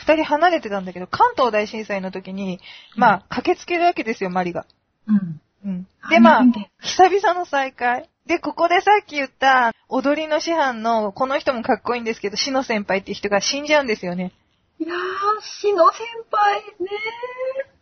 [0.00, 2.58] 二人離れてたんだけど、関東大震災の時に、
[2.96, 4.64] まあ、駆けつけるわけですよ、マリが。
[5.06, 5.40] うん。
[5.64, 5.86] うん。
[6.08, 6.44] で、まあ
[6.80, 8.08] 久々の再会。
[8.26, 14.32] で、ここでさっき言った、踊りの師範の、この人もかっこいいんですけど、篠野先輩っていう人が死んじゃうんですよね。
[14.78, 14.96] いやー、
[15.42, 16.00] しの先
[16.30, 16.88] 輩ね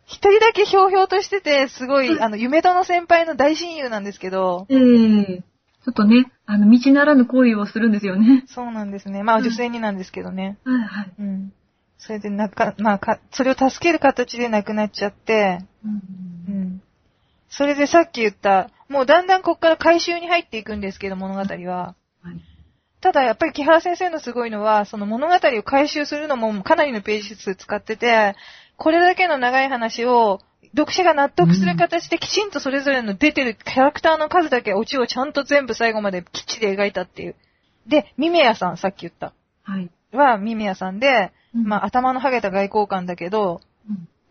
[0.05, 5.43] 一人だけひょうひょうとしてて、すごい、あの、夢殿先輩の大親友なんですけど、ええ
[5.85, 8.43] ちょっとね、あの、道ならぬ行為をするんですよね。
[8.47, 9.23] そうなんですね。
[9.23, 10.57] まあ、うん女性になんですけどね。
[10.65, 11.13] はいはい。
[11.19, 11.53] うん。
[11.99, 16.81] それでなか、まあか、それを助ける形で亡くなっちゃって、うんうん。
[17.49, 21.95] それでさっき言った、もうだんだんこっから回収に入っていくんですけど、物語は。
[22.23, 22.41] はい。
[23.01, 28.35] ただやっぱり木原先生のすごいのは、その物語を回収するのもかなりのページ数使ってて、
[28.77, 30.39] これだけの長い話を、
[30.75, 37.35] 読者が納得する形できちんとそれぞれの出てるキャラクターの数だけオチをちゃんと全部最後まできっちり描いたっていう。
[37.87, 39.33] で、ミメヤさん、さっき言った。
[39.63, 39.89] はい。
[40.11, 43.61] はミメヤさんで、うんまあ頭のハゲた外交官だけど、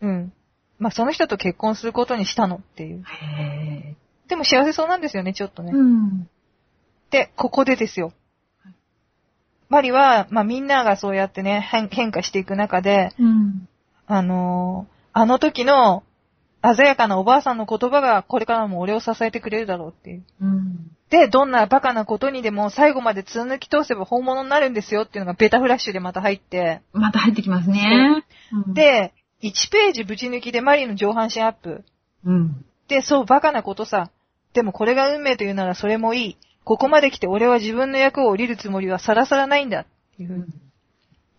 [0.01, 0.09] うん。
[0.09, 0.33] うん。
[0.77, 3.03] まあその人と結婚することにしたのっていう。
[3.03, 3.95] へ
[4.27, 5.71] でも幸せそうなんですよね、ちょっとね。
[5.73, 6.29] ーうん。
[7.09, 8.13] で、ここでですよ
[8.63, 8.73] はい。
[9.69, 13.67] マリは、まあみんながそうやってね、変変化していく中で、うん。
[14.07, 16.03] あのーあの時の
[16.61, 20.23] 鮮やかなおばあさんの言葉がこれからも俺を支えてくれるだろうっていう。
[20.41, 20.91] うん。
[21.09, 28.23] で、どんなバカなことにでも最後まで貫き通せば本物になるんですよっていうのがベタフラッシュでまた入って、また入ってきますね。
[28.67, 31.83] うん、で、1ページぶち抜きでマリの上半身アップ。
[32.25, 32.65] うん。
[32.87, 34.11] で、そう、バカなことさ。
[34.53, 36.37] でもこれが運命というならそれもいい。
[36.63, 39.81] ここまで来て俺は自分の役を降りるつもりはさらさらないんだ。
[39.81, 39.85] っ
[40.17, 40.35] ていうう。
[40.35, 40.47] ん。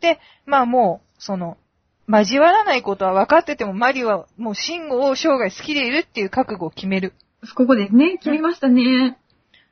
[0.01, 1.59] で、まあもう、その、
[2.11, 7.15] 交わらないことは分かっててもマリはもうシンゴを生涯好きでいるっていう覚悟を決める。
[7.57, 8.19] ここですね。
[8.19, 9.19] 決めましたね。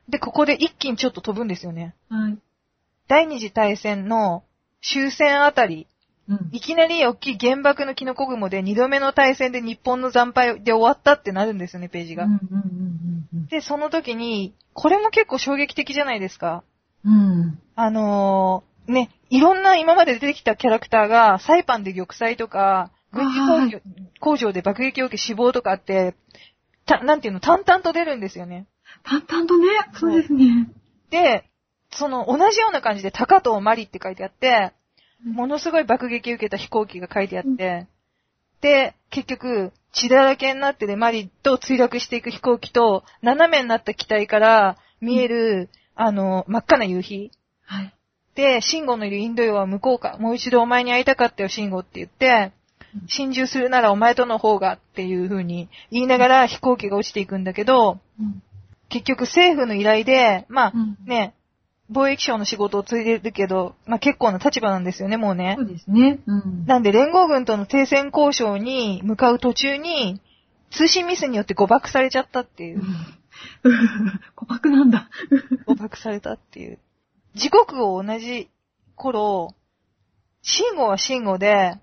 [0.07, 1.95] で、ここで一気にちょっと飛ぶんですよね。
[2.09, 2.37] はい。
[3.07, 4.43] 第二次大戦の
[4.81, 5.87] 終戦あたり、
[6.27, 6.49] うん。
[6.51, 12.27] いきなり大きい原爆のキノコ雲で二度目の大戦で日本の惨敗で終わったってなるんですよね、ページが。
[13.49, 16.63] で、その時に、これも結構衝撃的じゃないですか。
[17.03, 17.13] うん。
[17.13, 17.59] うん。
[17.75, 23.81] あのー、ね、いろんな今まで出てきたキャラクターが、サイパンで玉砕とか、軍事工場
[24.19, 26.15] 工場で爆撃を受け死亡とかあって、
[26.85, 28.67] た、なんていうの、淡々と出るんですよね。
[29.03, 30.69] 淡々とね、そうですね。
[31.11, 31.49] で、
[31.91, 34.73] その同じような感じで高藤マリって書いてあって、
[35.23, 37.87] ものすごい爆撃受けた飛行機が書いてあって、
[38.61, 47.31] で、結局、血だらけになってでマリと墜落していく飛行機と、斜めになった機体から見える、あの、真っ赤な夕日。
[47.65, 47.93] はい。
[48.39, 50.17] で、シンゴのいるインド洋は向こうか。
[50.19, 52.53] もう一度お前に会いたかったよ、シンゴって言って、
[53.07, 58.41] 心中するならお前との方がっていう風に言いながら飛行機が落ちていくんだけど、うん。
[58.87, 61.35] 結局政府の依頼で、まあうんね、
[61.91, 65.63] 貿易省の仕事を継いでるけど、まあ結構な立場なんですよね、もうねそ。
[65.63, 66.19] うですね。
[66.25, 66.65] うん。
[66.65, 70.21] なんで連合軍との停戦交渉に向かう途中に、
[70.71, 72.81] 通信ミスによって誤爆されちゃったっていう。
[74.35, 75.09] 誤爆なんだ。
[75.65, 76.79] 誤爆されたっていう。
[77.35, 78.49] 時刻を同じ
[78.95, 79.55] 頃、
[80.41, 81.75] 慎吾は慎吾で、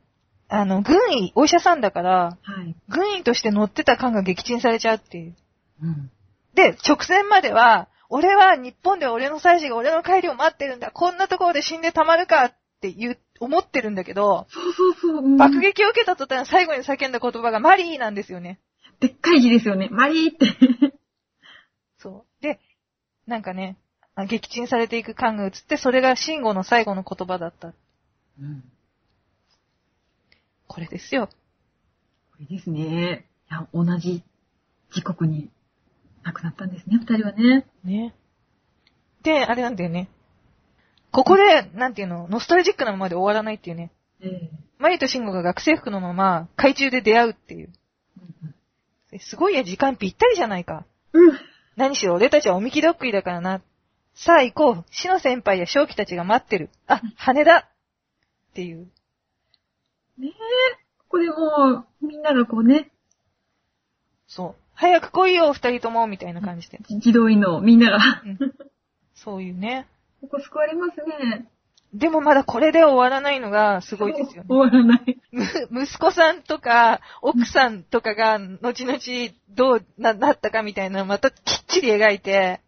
[0.49, 2.77] あの、軍医、お医者さんだから、はい。
[2.89, 5.37] 軍医として乗ってた艦が撃沈されちゃうっていう。
[5.83, 6.11] うん。
[6.55, 10.91] で、直線までは、俺は日本で俺の妻子が俺の帰りを待ってるんだ。
[10.93, 15.25] こんなところで死んでたまるかって言う、思ってるんだけど、そうそうそう。
[15.25, 18.61] うん爆撃を受けた途端最後に叫んだ言葉がマリーなんですよね。
[19.01, 19.89] でっかい字ですよね。
[19.91, 20.47] マリーって。
[21.99, 22.43] そう。
[22.43, 22.61] で、
[23.27, 23.86] なんかね、あ
[24.25, 27.75] 撃沈されていく艦が映って、それが慎吾の最後の言葉だった。
[28.41, 28.65] うん。
[30.67, 31.29] これですよ。
[31.29, 33.27] これですね。
[33.51, 34.23] いや、同じ
[34.93, 35.51] 時刻に
[36.25, 37.67] 亡くなったんですね、二人はね。
[37.85, 38.15] ね。
[39.23, 40.09] で、あれなんだよね。
[41.13, 43.91] ここで、なんていうの、ノスタルジックなままで終わらないっていうね。
[44.21, 47.73] ええマリとシンゴが学生服のまま海中で出会うっていう。
[49.21, 50.85] すごいや、時間ぴったりじゃないか。
[51.13, 51.31] うん。
[51.31, 51.39] うん。
[51.77, 53.63] 何しろ俺たちはおみきどっくりだからな。
[54.17, 54.85] さあ行こう。
[54.91, 56.71] 死の先輩や正気たちが待ってる。
[56.87, 57.69] あ、羽だ
[58.51, 58.89] っていう。
[60.19, 60.33] ねえ。
[60.99, 62.91] ここでもう、みんながこうね、
[64.27, 64.63] そう。
[64.75, 66.79] 早く来いよ、二人とも、みたいな感じで。
[66.89, 68.39] 自動員のみんなが、うん
[69.15, 69.87] そういうね。
[70.21, 71.49] ここ救われますね。
[71.95, 74.49] でもまだこれで終わらないのがすごいですよね。
[74.49, 75.19] 終わらない。
[75.71, 78.99] む 息子さんとか、奥さんとかが、後々
[79.49, 82.61] どうななったかみたいなまたきっちり描いて、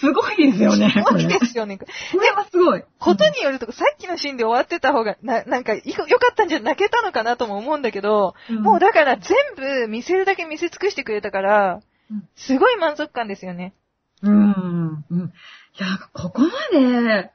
[0.00, 0.92] すごいですよね。
[0.94, 1.78] すごいですよね。
[1.78, 1.86] こ
[2.20, 2.84] れはすごい。
[2.98, 13.74] ことによると、さっきのシーンで終わってた方が、な、なんか、いよかったんじゃ、泣けたのかなとも思うんだけど、うんもうだから全部見せるだけ見せ尽くしてくれたからうん、すごい満足感ですよね。
[14.22, 15.04] うん。
[15.10, 15.32] うん。
[15.78, 17.30] いや、ここまで、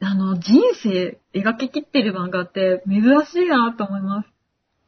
[0.00, 4.28] あの、人生描ききってる漫画って珍しいなと思います。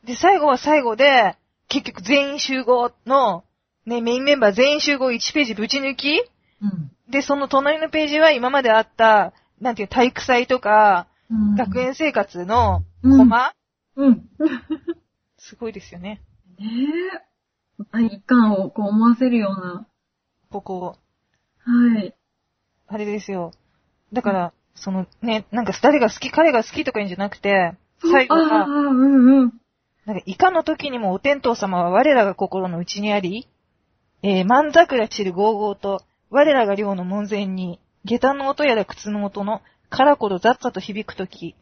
[0.06, 1.36] で、最後は最後で、
[1.68, 3.44] 結局全員集合の、
[3.86, 6.22] ね、メインメンバー全員集合1ページぶち抜き
[6.62, 6.90] うん。
[7.10, 13.52] で、その隣のページは今まであった、なんていう、体育祭とか、うん学園生活のうんコマ、
[13.96, 14.28] うん。
[15.38, 16.22] すごいですよね。
[16.58, 16.66] ね
[17.14, 17.84] え。
[17.92, 19.86] 体感をこう思わせるような。
[20.50, 20.96] ここ、
[21.64, 22.14] はい。
[22.88, 23.52] あれですよ。
[24.12, 29.52] だから、そのね、なんか誰が好き、彼が好きとか言うんじゃなくて、最後ああ、は、うんうん。
[30.06, 33.48] なんか、いかの時にもお天道様は我らが心の内にあり、
[34.22, 41.56] えー、万桜散るゴーゴーと、我らが寮の門前に、下駄の音やら靴の音の、からこどざっざと響く時、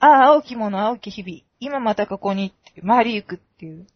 [0.00, 2.52] ああ、青きもの青き日々、今またここに
[2.86, 3.86] 回りゆくっていう。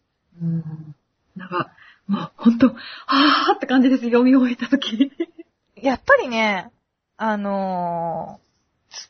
[0.41, 0.95] うん。
[1.35, 1.71] なんか、
[2.07, 2.73] もうほんと、
[3.07, 5.11] あーって感じです、読み終えたとき。
[5.75, 6.71] やっぱりね、
[7.17, 8.39] あの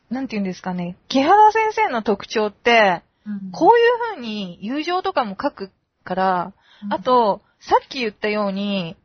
[0.09, 3.03] ー、なんて言うんですかね、木原先生の特徴って、
[3.51, 5.71] こういう風に友情とかも書く
[6.03, 6.53] から、
[6.89, 8.97] あ、と、さっき言ったように、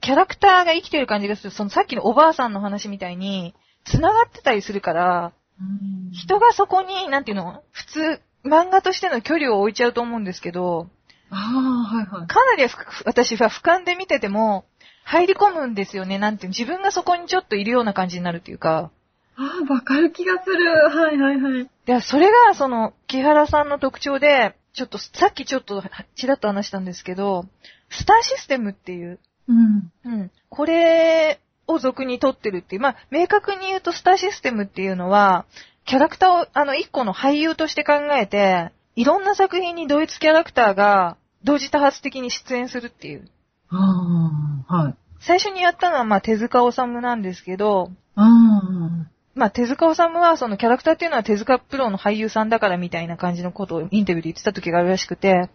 [0.00, 1.50] キャラクターが生きてる感じがする。
[1.50, 3.54] そのさっきのおばあさんの話みたいに、
[3.84, 10.88] 繋がってたりするから、うん人がそこに、なんていうの普通、漫画としての距離を置いちゃうと思うんですけど、
[11.30, 12.26] ああ、はいはい。
[12.26, 12.76] かなりふ
[13.06, 14.66] 私は俯瞰で見てても、
[15.04, 16.18] 入り込むんですよね。
[16.18, 18.90] なんていうの自分がそこにちょっといるような感じになるっていうか。
[19.36, 20.70] ああ、わかる気がする。
[20.90, 21.70] はいはいはい。
[21.86, 25.82] で、それが、その、木原さんの特徴で、ちょっと、さっきちょっと、
[26.14, 27.46] ちらっと話したんですけど、
[27.90, 29.18] スターシステムっていう、
[29.48, 29.92] うん。
[30.04, 30.30] うん。
[30.48, 32.82] これを俗に取ってるっていう。
[32.82, 35.46] まあ、明確に言うとスターシステムっていうのは、
[35.84, 43.28] キャラクターを、あの、一個の俳優として考えて、いろんな作品に同一キャラクターが同時多発的に出演するっていう。
[43.70, 44.94] ああ、はい。
[45.20, 49.12] 最初にやったのは、まあ、手塚治虫なんですけど、ああ。
[49.34, 55.48] まあ、手塚治虫はそのキャラクターっていうのは手塚プロの俳優さんだからみたいな感じのことをインタビューで言ってた時があるらしくて、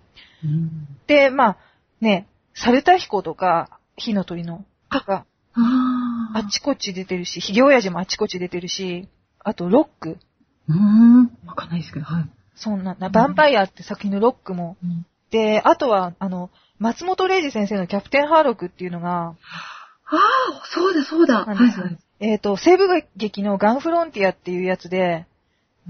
[0.44, 0.88] うん。
[1.06, 1.58] で、まあ、
[2.02, 2.28] ね、
[2.64, 9.08] サルタヒコとか、火の鳥の、とか、あっちこっち出てるし、ヒゲ親父もあっちこっち出てるし、
[9.40, 10.18] あと、ロック。
[10.68, 11.32] うーん。
[11.46, 12.30] わかんないですけど、はい。
[12.56, 14.78] そんな、なヴァンパイアって作品のロックも。
[14.84, 19.36] うん、で、あとは、あの、松本零士先生のキャプテンハーロックっていうのが、
[20.10, 21.46] ああ、そうだそうだ。
[21.46, 21.98] はいはい。
[22.20, 25.26] えっ、と、西部劇のガンフロンティアっていうやつで、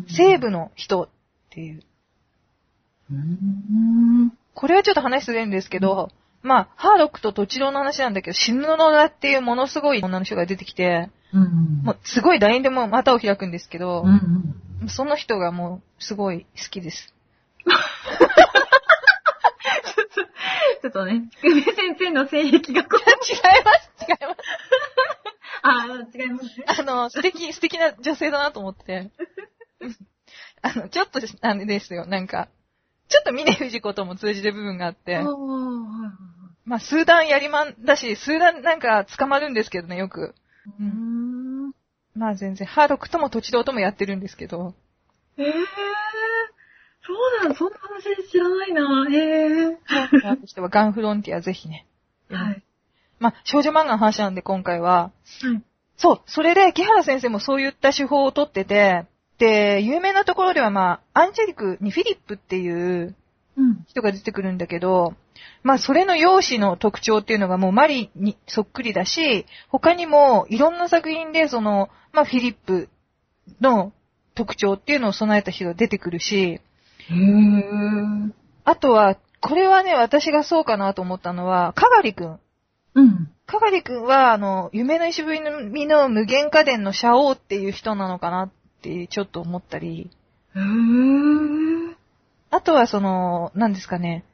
[0.08, 1.10] 西部の人っ
[1.50, 1.84] ていう。
[3.12, 4.34] うーん。
[4.54, 6.12] これはちょっと話するんですけど、
[6.44, 11.84] まあ、ハーロックと土地郎の話なんだけど、死ぬのだっていうものすごい女の人が出てきて、うん。
[11.84, 14.90] もうすごい LINE でも股を開くんですけどうん、うん。
[14.90, 17.14] その人がもうすごい好きです。
[20.82, 22.98] ちょっとね、つくめ先生の性癖がこう。
[23.28, 24.42] 違います、違います。
[25.64, 26.66] あ あ、違いますね。
[26.66, 29.12] あの、素敵、素敵な女性だなと思って。
[30.62, 32.48] あの、ちょっとです、あれですよ、なんか、
[33.10, 35.24] ちょっと峰藤子とも通じる部分があって
[36.70, 40.36] ああ、、はいはいまあ、数段やりまんだし、数段なんか捕まるんですけどね、よく。
[40.80, 41.72] うーん。
[42.16, 44.74] まあ全然、ハーロックとも土地堂ともやってるんですけど、
[45.38, 45.54] ええ
[47.06, 49.08] そうなん、そんな話知らないな。
[49.10, 49.78] へえ。
[50.42, 51.86] としてはガンフロンティアぜひね。
[52.30, 52.64] はい。
[53.20, 55.12] まあ、少女漫画の話なんで今回は、
[55.42, 55.64] はい。
[55.96, 59.06] そう、それで木原先生もそういった手法をとってて、
[59.38, 63.16] で、有名なところではまあ、アンジェリクにフィリップっていう
[63.56, 63.86] うん。
[63.88, 65.16] 人が出てくるんだけど、
[65.64, 72.90] まあ、それの容姿の特徴っていうのがもうマリにそっくりだし、他にもいろんな作品でその、まあ、フィリップ
[73.62, 73.92] の
[74.36, 76.62] 特徴っていうのを備えた人が出てくるし。
[78.64, 82.40] あとは、これはね、私がそうかなと思ったのは、かがりくん。
[82.96, 83.30] うん。
[83.46, 88.52] かがりくんは、あの、夢の石踏みの無限家電のシャオっていう人なのかなっ
[88.82, 90.10] てちょっと思ったり。
[92.50, 94.26] あとはその、何ですかね、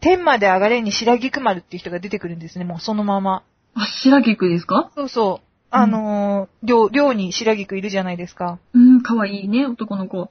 [0.00, 3.42] 天まで上がれに白菊丸っていう人が出てくるんですね、もうそのまま。
[3.74, 4.90] あ、白菊ですか？
[4.94, 5.46] そうそう。
[5.70, 8.58] あのー、寮、寮に白菊いるじゃないですか。
[8.72, 10.30] うん、かわいいね、男の子。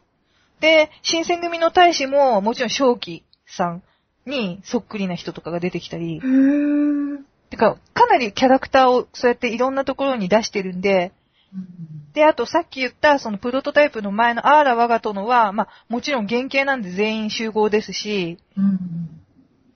[0.61, 3.83] で、新選組の大使も、もちろん正気さん
[4.25, 6.21] にそっくりな人とかが出てきたりへ、え。
[7.49, 11.11] てか、かなりキャラクターをそうやっていろんなところに出してるんで、
[12.13, 18.79] で、あとさっき言ったそのプロトタイプの前のアーラ我が殿は、まあもちろん原型なんで全員集合ですし、うん。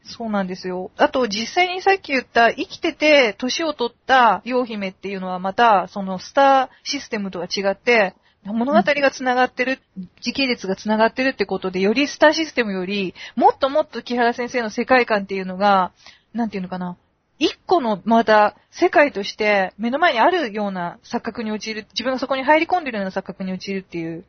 [0.10, 0.92] そうなんですよ。
[0.98, 8.16] あと実際にさっき言った生きてて年を取った陽姫っていうのはまたそのスターシステムとは違って、
[8.46, 9.80] 物語が繋がってる、
[10.22, 15.92] 時系列が繋がってるってことで、よりスターシステムより、もっともっと木原先生の世界観っていうのが、
[16.34, 16.96] なんていうのかな、
[17.38, 24.26] 一個のまた世界として目の前にあるような錯覚に陥る、自分がそこに入り込んでるような錯覚に陥るっていう、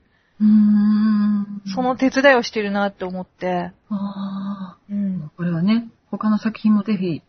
[1.75, 7.23] その手伝いをしてるなって思って、あうんあ。、これはね、他の作品もぜひ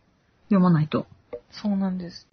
[0.44, 1.06] 読まないと。
[1.50, 2.26] そうなんです。